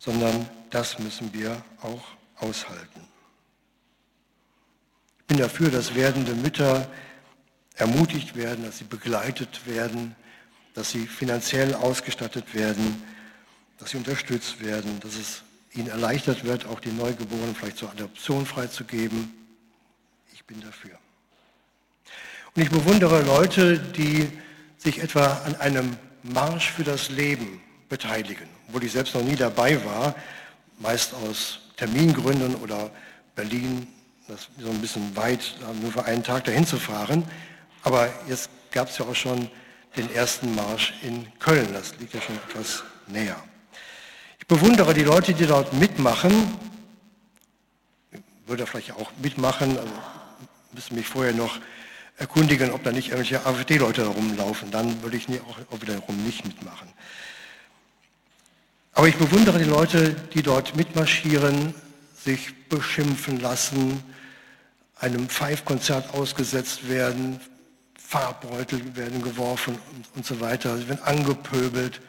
sondern 0.04 0.46
das 0.70 0.98
müssen 0.98 1.32
wir 1.32 1.62
auch 1.80 2.04
aushalten. 2.36 3.00
Ich 5.20 5.24
bin 5.26 5.38
dafür, 5.38 5.70
dass 5.70 5.94
werdende 5.94 6.34
Mütter 6.34 6.86
ermutigt 7.76 8.36
werden, 8.36 8.64
dass 8.64 8.78
sie 8.78 8.84
begleitet 8.84 9.66
werden, 9.66 10.14
dass 10.74 10.90
sie 10.90 11.06
finanziell 11.06 11.74
ausgestattet 11.74 12.54
werden, 12.54 13.02
dass 13.78 13.90
sie 13.90 13.96
unterstützt 13.96 14.62
werden, 14.62 15.00
dass 15.00 15.14
es 15.14 15.42
ihnen 15.72 15.88
erleichtert 15.88 16.44
wird, 16.44 16.66
auch 16.66 16.80
die 16.80 16.92
Neugeborenen 16.92 17.54
vielleicht 17.54 17.78
zur 17.78 17.90
Adoption 17.90 18.44
freizugeben. 18.44 19.32
Ich 20.34 20.44
bin 20.44 20.60
dafür. 20.60 20.98
Und 22.54 22.62
ich 22.62 22.70
bewundere 22.70 23.22
Leute, 23.22 23.78
die 23.78 24.28
sich 24.76 25.02
etwa 25.02 25.42
an 25.44 25.56
einem 25.56 25.96
Marsch 26.22 26.70
für 26.70 26.84
das 26.84 27.08
Leben 27.08 27.62
beteiligen, 27.88 28.53
obwohl 28.74 28.86
ich 28.86 28.92
selbst 28.92 29.14
noch 29.14 29.22
nie 29.22 29.36
dabei 29.36 29.84
war, 29.84 30.16
meist 30.80 31.14
aus 31.14 31.60
Termingründen 31.76 32.56
oder 32.56 32.90
Berlin, 33.36 33.86
das 34.26 34.40
ist 34.40 34.48
so 34.58 34.68
ein 34.68 34.80
bisschen 34.80 35.14
weit, 35.14 35.54
nur 35.80 35.92
für 35.92 36.04
einen 36.04 36.24
Tag 36.24 36.42
dahin 36.42 36.66
zu 36.66 36.76
fahren. 36.76 37.22
Aber 37.84 38.08
jetzt 38.26 38.50
gab 38.72 38.88
es 38.88 38.98
ja 38.98 39.04
auch 39.04 39.14
schon 39.14 39.48
den 39.96 40.12
ersten 40.12 40.56
Marsch 40.56 40.92
in 41.02 41.24
Köln. 41.38 41.68
Das 41.72 41.96
liegt 42.00 42.14
ja 42.14 42.20
schon 42.20 42.34
etwas 42.48 42.82
näher. 43.06 43.36
Ich 44.40 44.46
bewundere 44.48 44.92
die 44.92 45.04
Leute, 45.04 45.34
die 45.34 45.46
dort 45.46 45.72
mitmachen. 45.74 46.32
Ich 48.10 48.20
würde 48.46 48.66
vielleicht 48.66 48.90
auch 48.90 49.12
mitmachen, 49.22 49.78
also 49.78 49.92
müssen 50.72 50.96
mich 50.96 51.06
vorher 51.06 51.32
noch 51.32 51.60
erkundigen, 52.16 52.72
ob 52.72 52.82
da 52.82 52.90
nicht 52.90 53.10
irgendwelche 53.10 53.46
AfD-Leute 53.46 54.04
rumlaufen. 54.04 54.72
Dann 54.72 55.00
würde 55.00 55.16
ich 55.16 55.28
auch, 55.42 55.58
auch 55.70 55.80
wiederum 55.80 56.24
nicht 56.24 56.44
mitmachen. 56.44 56.88
Aber 58.94 59.08
ich 59.08 59.16
bewundere 59.16 59.58
die 59.58 59.64
Leute, 59.64 60.14
die 60.32 60.42
dort 60.42 60.76
mitmarschieren, 60.76 61.74
sich 62.16 62.68
beschimpfen 62.68 63.40
lassen, 63.40 64.02
einem 65.00 65.28
Pfeifkonzert 65.28 66.14
ausgesetzt 66.14 66.88
werden, 66.88 67.40
Farbbeutel 67.98 68.94
werden 68.94 69.20
geworfen 69.20 69.76
und, 69.94 70.06
und 70.14 70.24
so 70.24 70.40
weiter. 70.40 70.78
Sie 70.78 70.88
werden 70.88 71.02
angepöbelt 71.02 72.00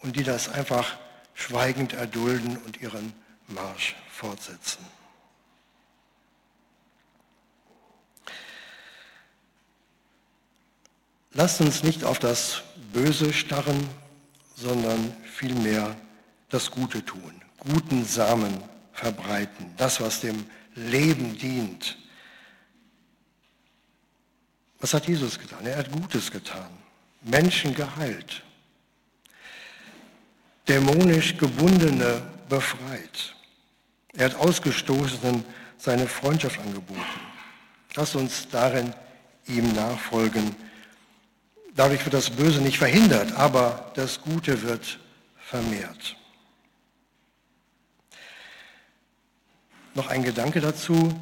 und 0.00 0.16
die 0.16 0.24
das 0.24 0.50
einfach 0.50 0.98
schweigend 1.32 1.94
erdulden 1.94 2.58
und 2.58 2.82
ihren 2.82 3.14
Marsch 3.48 3.96
fortsetzen. 4.10 4.84
Lasst 11.32 11.60
uns 11.62 11.82
nicht 11.82 12.04
auf 12.04 12.18
das 12.18 12.62
Böse 12.92 13.32
starren, 13.32 13.88
sondern 14.54 15.14
vielmehr 15.24 15.96
das 16.48 16.70
Gute 16.70 17.04
tun, 17.04 17.42
guten 17.58 18.04
Samen 18.04 18.62
verbreiten, 18.92 19.72
das, 19.76 20.00
was 20.00 20.20
dem 20.20 20.46
Leben 20.74 21.36
dient. 21.38 21.98
Was 24.78 24.94
hat 24.94 25.08
Jesus 25.08 25.38
getan? 25.38 25.66
Er 25.66 25.78
hat 25.78 25.90
Gutes 25.90 26.30
getan, 26.30 26.68
Menschen 27.22 27.74
geheilt, 27.74 28.42
dämonisch 30.68 31.36
Gebundene 31.36 32.22
befreit. 32.48 33.34
Er 34.14 34.26
hat 34.26 34.36
Ausgestoßenen 34.36 35.44
seine 35.78 36.06
Freundschaft 36.06 36.58
angeboten. 36.60 37.02
Lass 37.94 38.14
uns 38.14 38.48
darin 38.48 38.94
ihm 39.46 39.72
nachfolgen 39.74 40.54
Dadurch 41.76 42.02
wird 42.06 42.14
das 42.14 42.30
Böse 42.30 42.62
nicht 42.62 42.78
verhindert, 42.78 43.32
aber 43.36 43.92
das 43.94 44.22
Gute 44.22 44.62
wird 44.62 44.98
vermehrt. 45.38 46.16
Noch 49.96 50.08
ein 50.08 50.22
Gedanke 50.22 50.60
dazu. 50.60 51.18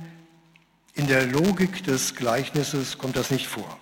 In 0.94 1.06
der 1.06 1.26
Logik 1.26 1.84
des 1.84 2.14
Gleichnisses 2.14 2.98
kommt 2.98 3.16
das 3.16 3.30
nicht 3.30 3.46
vor. 3.46 3.78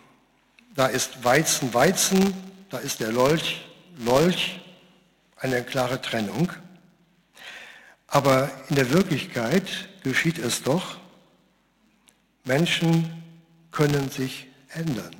Da 0.76 0.86
ist 0.86 1.24
Weizen 1.24 1.74
Weizen, 1.74 2.34
da 2.70 2.78
ist 2.78 3.00
der 3.00 3.10
Lolch 3.10 3.64
Lolch, 3.98 4.60
eine 5.36 5.62
klare 5.62 6.00
Trennung. 6.00 6.52
Aber 8.06 8.50
in 8.68 8.76
der 8.76 8.90
Wirklichkeit 8.90 9.66
geschieht 10.02 10.38
es 10.38 10.62
doch, 10.62 10.98
Menschen 12.44 13.22
können 13.70 14.10
sich 14.10 14.46
ändern 14.68 15.16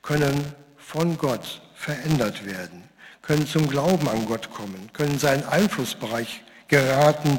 können 0.00 0.54
von 0.78 1.18
Gott 1.18 1.60
verändert 1.74 2.46
werden, 2.46 2.84
können 3.20 3.46
zum 3.46 3.68
Glauben 3.68 4.08
an 4.08 4.24
Gott 4.24 4.50
kommen, 4.50 4.90
können 4.94 5.18
seinen 5.18 5.44
Einflussbereich 5.44 6.42
geraten, 6.68 7.38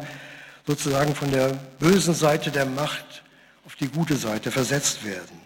sozusagen 0.70 1.16
von 1.16 1.32
der 1.32 1.48
bösen 1.80 2.14
Seite 2.14 2.52
der 2.52 2.68
Macht 2.68 3.24
auf 3.66 3.76
die 3.76 3.88
gute 3.88 4.16
Seite 4.16 4.52
versetzt 4.52 5.04
werden. 5.04 5.42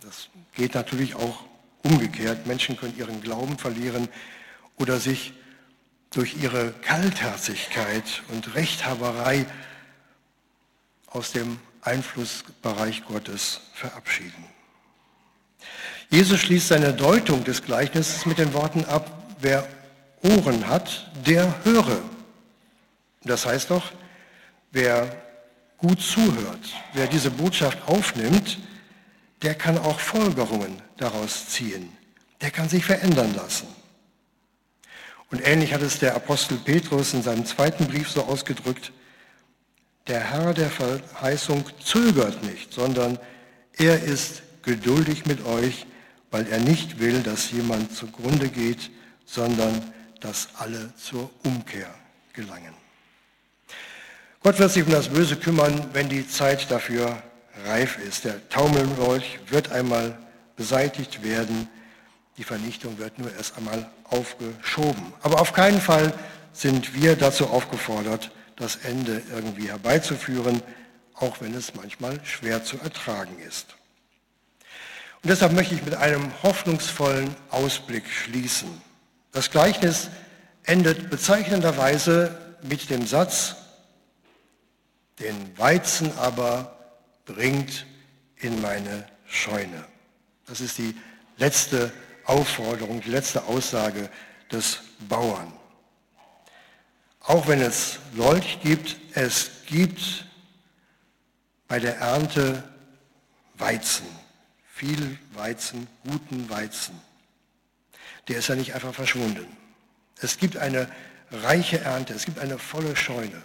Das 0.00 0.30
geht 0.54 0.74
natürlich 0.74 1.14
auch 1.16 1.44
umgekehrt. 1.82 2.46
Menschen 2.46 2.78
können 2.78 2.96
ihren 2.96 3.20
Glauben 3.20 3.58
verlieren 3.58 4.08
oder 4.78 4.98
sich 4.98 5.34
durch 6.08 6.42
ihre 6.42 6.72
Kaltherzigkeit 6.80 8.22
und 8.28 8.54
Rechthaberei 8.54 9.44
aus 11.08 11.32
dem 11.32 11.58
Einflussbereich 11.82 13.04
Gottes 13.04 13.60
verabschieden. 13.74 14.46
Jesus 16.08 16.40
schließt 16.40 16.68
seine 16.68 16.94
Deutung 16.94 17.44
des 17.44 17.62
Gleichnisses 17.62 18.24
mit 18.24 18.38
den 18.38 18.54
Worten 18.54 18.82
ab, 18.86 19.34
wer 19.40 19.68
Ohren 20.22 20.68
hat, 20.68 21.10
der 21.26 21.54
höre. 21.64 22.00
Das 23.24 23.46
heißt 23.46 23.70
doch, 23.70 23.92
wer 24.70 25.10
gut 25.78 26.00
zuhört, 26.00 26.74
wer 26.94 27.06
diese 27.06 27.30
Botschaft 27.30 27.78
aufnimmt, 27.86 28.58
der 29.42 29.54
kann 29.54 29.78
auch 29.78 29.98
Folgerungen 29.98 30.80
daraus 30.96 31.48
ziehen. 31.48 31.90
Der 32.40 32.50
kann 32.50 32.68
sich 32.68 32.84
verändern 32.84 33.34
lassen. 33.34 33.66
Und 35.30 35.46
ähnlich 35.46 35.72
hat 35.72 35.82
es 35.82 35.98
der 35.98 36.14
Apostel 36.16 36.58
Petrus 36.58 37.14
in 37.14 37.22
seinem 37.22 37.46
zweiten 37.46 37.86
Brief 37.86 38.10
so 38.10 38.24
ausgedrückt, 38.24 38.92
der 40.08 40.20
Herr 40.20 40.54
der 40.54 40.70
Verheißung 40.70 41.64
zögert 41.82 42.42
nicht, 42.42 42.72
sondern 42.72 43.18
er 43.76 44.02
ist 44.02 44.42
geduldig 44.62 45.26
mit 45.26 45.44
euch, 45.44 45.86
weil 46.30 46.46
er 46.48 46.58
nicht 46.58 46.98
will, 46.98 47.22
dass 47.22 47.50
jemand 47.52 47.94
zugrunde 47.94 48.48
geht, 48.48 48.90
sondern 49.24 49.92
dass 50.20 50.48
alle 50.58 50.92
zur 50.96 51.30
Umkehr 51.44 51.94
gelangen. 52.32 52.74
Gott 54.50 54.58
wird 54.58 54.72
sich 54.72 54.82
um 54.82 54.90
das 54.90 55.10
Böse 55.10 55.36
kümmern, 55.36 55.90
wenn 55.92 56.08
die 56.08 56.26
Zeit 56.26 56.72
dafür 56.72 57.22
reif 57.66 57.98
ist. 57.98 58.24
Der 58.24 58.48
Taumelwolch 58.48 59.38
wird 59.46 59.70
einmal 59.70 60.18
beseitigt 60.56 61.22
werden. 61.22 61.68
Die 62.36 62.42
Vernichtung 62.42 62.98
wird 62.98 63.16
nur 63.20 63.32
erst 63.32 63.56
einmal 63.56 63.88
aufgeschoben. 64.02 65.12
Aber 65.22 65.40
auf 65.40 65.52
keinen 65.52 65.80
Fall 65.80 66.12
sind 66.52 67.00
wir 67.00 67.14
dazu 67.14 67.46
aufgefordert, 67.46 68.32
das 68.56 68.74
Ende 68.74 69.22
irgendwie 69.32 69.68
herbeizuführen, 69.68 70.60
auch 71.14 71.40
wenn 71.40 71.54
es 71.54 71.76
manchmal 71.76 72.18
schwer 72.24 72.64
zu 72.64 72.76
ertragen 72.78 73.38
ist. 73.46 73.76
Und 75.22 75.30
deshalb 75.30 75.52
möchte 75.52 75.76
ich 75.76 75.84
mit 75.84 75.94
einem 75.94 76.28
hoffnungsvollen 76.42 77.36
Ausblick 77.50 78.10
schließen. 78.10 78.82
Das 79.30 79.52
Gleichnis 79.52 80.08
endet 80.64 81.08
bezeichnenderweise 81.08 82.36
mit 82.64 82.90
dem 82.90 83.06
Satz, 83.06 83.54
den 85.20 85.58
Weizen 85.58 86.16
aber 86.18 86.76
bringt 87.26 87.86
in 88.36 88.60
meine 88.60 89.06
Scheune. 89.26 89.84
Das 90.46 90.60
ist 90.60 90.78
die 90.78 90.94
letzte 91.36 91.92
Aufforderung, 92.24 93.00
die 93.00 93.10
letzte 93.10 93.44
Aussage 93.44 94.10
des 94.50 94.80
Bauern. 95.08 95.52
Auch 97.20 97.46
wenn 97.46 97.60
es 97.60 97.98
Lolch 98.14 98.58
gibt, 98.62 98.96
es 99.14 99.50
gibt 99.66 100.26
bei 101.68 101.78
der 101.78 101.96
Ernte 101.98 102.64
Weizen 103.54 104.06
viel 104.80 105.18
Weizen, 105.34 105.86
guten 106.08 106.48
Weizen. 106.48 106.98
Der 108.28 108.38
ist 108.38 108.48
ja 108.48 108.54
nicht 108.54 108.74
einfach 108.74 108.94
verschwunden. 108.94 109.46
Es 110.20 110.38
gibt 110.38 110.56
eine 110.56 110.90
reiche 111.30 111.80
Ernte, 111.80 112.14
es 112.14 112.24
gibt 112.24 112.38
eine 112.38 112.58
volle 112.58 112.96
Scheune. 112.96 113.42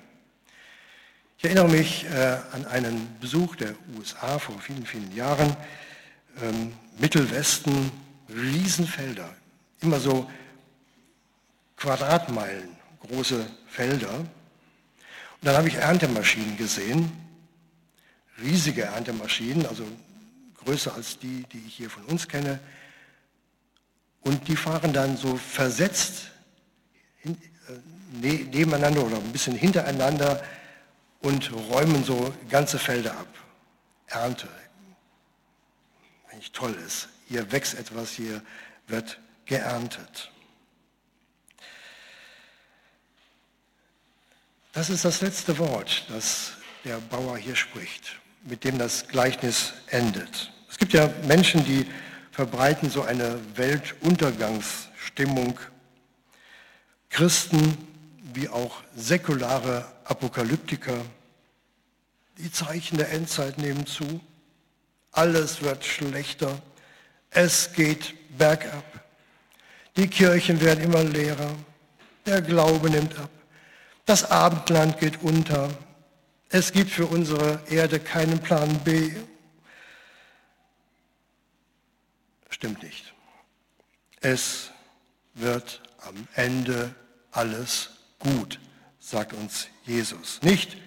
Ich 1.46 1.52
erinnere 1.52 1.78
mich 1.78 2.06
äh, 2.06 2.38
an 2.54 2.66
einen 2.66 3.20
Besuch 3.22 3.56
der 3.56 3.76
USA 3.96 4.40
vor 4.40 4.60
vielen, 4.60 4.84
vielen 4.84 5.16
Jahren. 5.16 5.56
Ähm, 6.42 6.74
Mittelwesten, 6.98 7.92
Riesenfelder, 8.36 9.30
immer 9.80 10.00
so 10.00 10.28
Quadratmeilen 11.78 12.70
große 13.00 13.46
Felder. 13.68 14.10
Und 14.10 14.28
dann 15.44 15.56
habe 15.56 15.68
ich 15.68 15.76
Erntemaschinen 15.76 16.58
gesehen, 16.58 17.12
riesige 18.42 18.82
Erntemaschinen, 18.82 19.68
also 19.68 19.84
größer 20.64 20.96
als 20.96 21.20
die, 21.20 21.44
die 21.54 21.64
ich 21.68 21.76
hier 21.76 21.92
von 21.92 22.06
uns 22.06 22.28
kenne. 22.28 22.60
Und 24.22 24.48
die 24.48 24.56
fahren 24.56 24.94
dann 24.94 25.16
so 25.16 25.38
versetzt 25.38 26.24
hin, 27.20 27.38
äh, 27.70 28.26
ne, 28.28 28.34
nebeneinander 28.52 29.06
oder 29.06 29.18
ein 29.18 29.32
bisschen 29.32 29.54
hintereinander 29.56 30.42
und 31.26 31.52
räumen 31.72 32.04
so 32.04 32.32
ganze 32.50 32.78
Felder 32.78 33.18
ab. 33.18 33.28
Ernte. 34.08 34.48
Eigentlich 36.30 36.52
toll 36.52 36.76
ist. 36.86 37.10
Hier 37.28 37.52
wächst 37.52 37.74
etwas, 37.74 38.12
hier 38.12 38.44
wird 38.88 39.20
geerntet. 39.48 40.32
Das 44.72 44.92
ist 44.92 45.04
das 45.04 45.22
letzte 45.22 45.58
Wort, 45.58 46.06
das 46.10 46.52
der 46.84 46.98
Bauer 46.98 47.38
hier 47.38 47.56
spricht, 47.56 48.20
mit 48.44 48.64
dem 48.64 48.78
das 48.78 49.08
Gleichnis 49.08 49.74
endet. 49.88 50.54
Es 50.70 50.78
gibt 50.78 50.94
ja 50.94 51.10
Menschen, 51.24 51.66
die 51.66 51.88
verbreiten 52.32 52.92
so 52.92 53.02
eine 53.02 53.40
Weltuntergangsstimmung. 53.56 55.60
Christen 57.10 57.76
wie 58.34 58.48
auch 58.48 58.84
säkulare 58.96 59.95
Apokalyptiker. 60.06 61.02
Die 62.38 62.52
Zeichen 62.52 62.98
der 62.98 63.12
Endzeit 63.12 63.58
nehmen 63.58 63.86
zu. 63.86 64.22
Alles 65.12 65.62
wird 65.62 65.86
schlechter. 65.86 66.62
Es 67.30 67.74
geht 67.74 68.38
bergab. 68.38 68.84
Die 69.96 70.08
Kirchen 70.08 70.60
werden 70.62 70.84
immer 70.84 71.04
leerer. 71.04 71.56
Der 72.26 72.42
Glaube 72.42 72.90
nimmt 72.90 73.18
ab. 73.18 73.30
Das 74.06 74.30
Abendland 74.30 75.00
geht 75.00 75.22
unter. 75.24 75.70
Es 76.50 76.72
gibt 76.72 76.92
für 76.92 77.08
unsere 77.08 77.62
Erde 77.70 78.00
keinen 78.00 78.40
Plan 78.40 78.80
B. 78.84 79.12
Stimmt 82.50 82.84
nicht. 82.84 83.14
Es 84.22 84.72
wird 85.34 85.82
am 86.08 86.28
Ende 86.36 86.94
alles 87.32 87.90
gut, 88.20 88.60
sagt 89.06 89.34
uns 89.34 89.68
Jesus. 89.86 90.42
Nicht, 90.42 90.78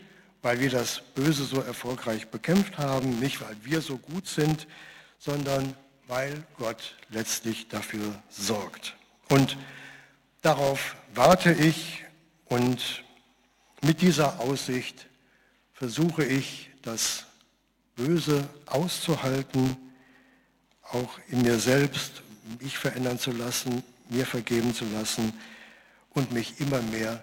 weil 0.43 0.59
wir 0.61 0.71
das 0.71 1.01
Böse 1.15 1.45
so 1.45 1.61
erfolgreich 1.61 2.29
bekämpft 2.29 2.77
haben, 2.77 3.21
nicht 3.21 3.41
weil 3.41 3.57
wir 3.63 3.81
so 3.81 3.97
gut 3.97 4.27
sind, 4.27 4.67
sondern 5.19 5.75
weil 6.09 6.43
Gott 6.59 6.97
letztlich 7.11 7.69
dafür 7.69 8.21
sorgt. 8.29 8.97
Und 9.29 9.57
darauf 10.43 10.97
warte 11.15 11.53
ich 11.53 12.05
und 12.47 13.05
mit 13.83 14.01
dieser 14.01 14.41
Aussicht 14.41 15.07
versuche 15.73 16.25
ich, 16.25 16.71
das 16.83 17.27
Böse 17.95 18.49
auszuhalten, 18.67 19.77
auch 20.83 21.19
in 21.29 21.43
mir 21.43 21.59
selbst, 21.59 22.23
mich 22.61 22.79
verändern 22.79 23.19
zu 23.19 23.31
lassen, 23.31 23.85
mir 24.09 24.27
vergeben 24.27 24.75
zu 24.75 24.87
lassen 24.87 25.33
und 26.11 26.33
mich 26.33 26.61
immer 26.61 26.81
mehr 26.83 27.23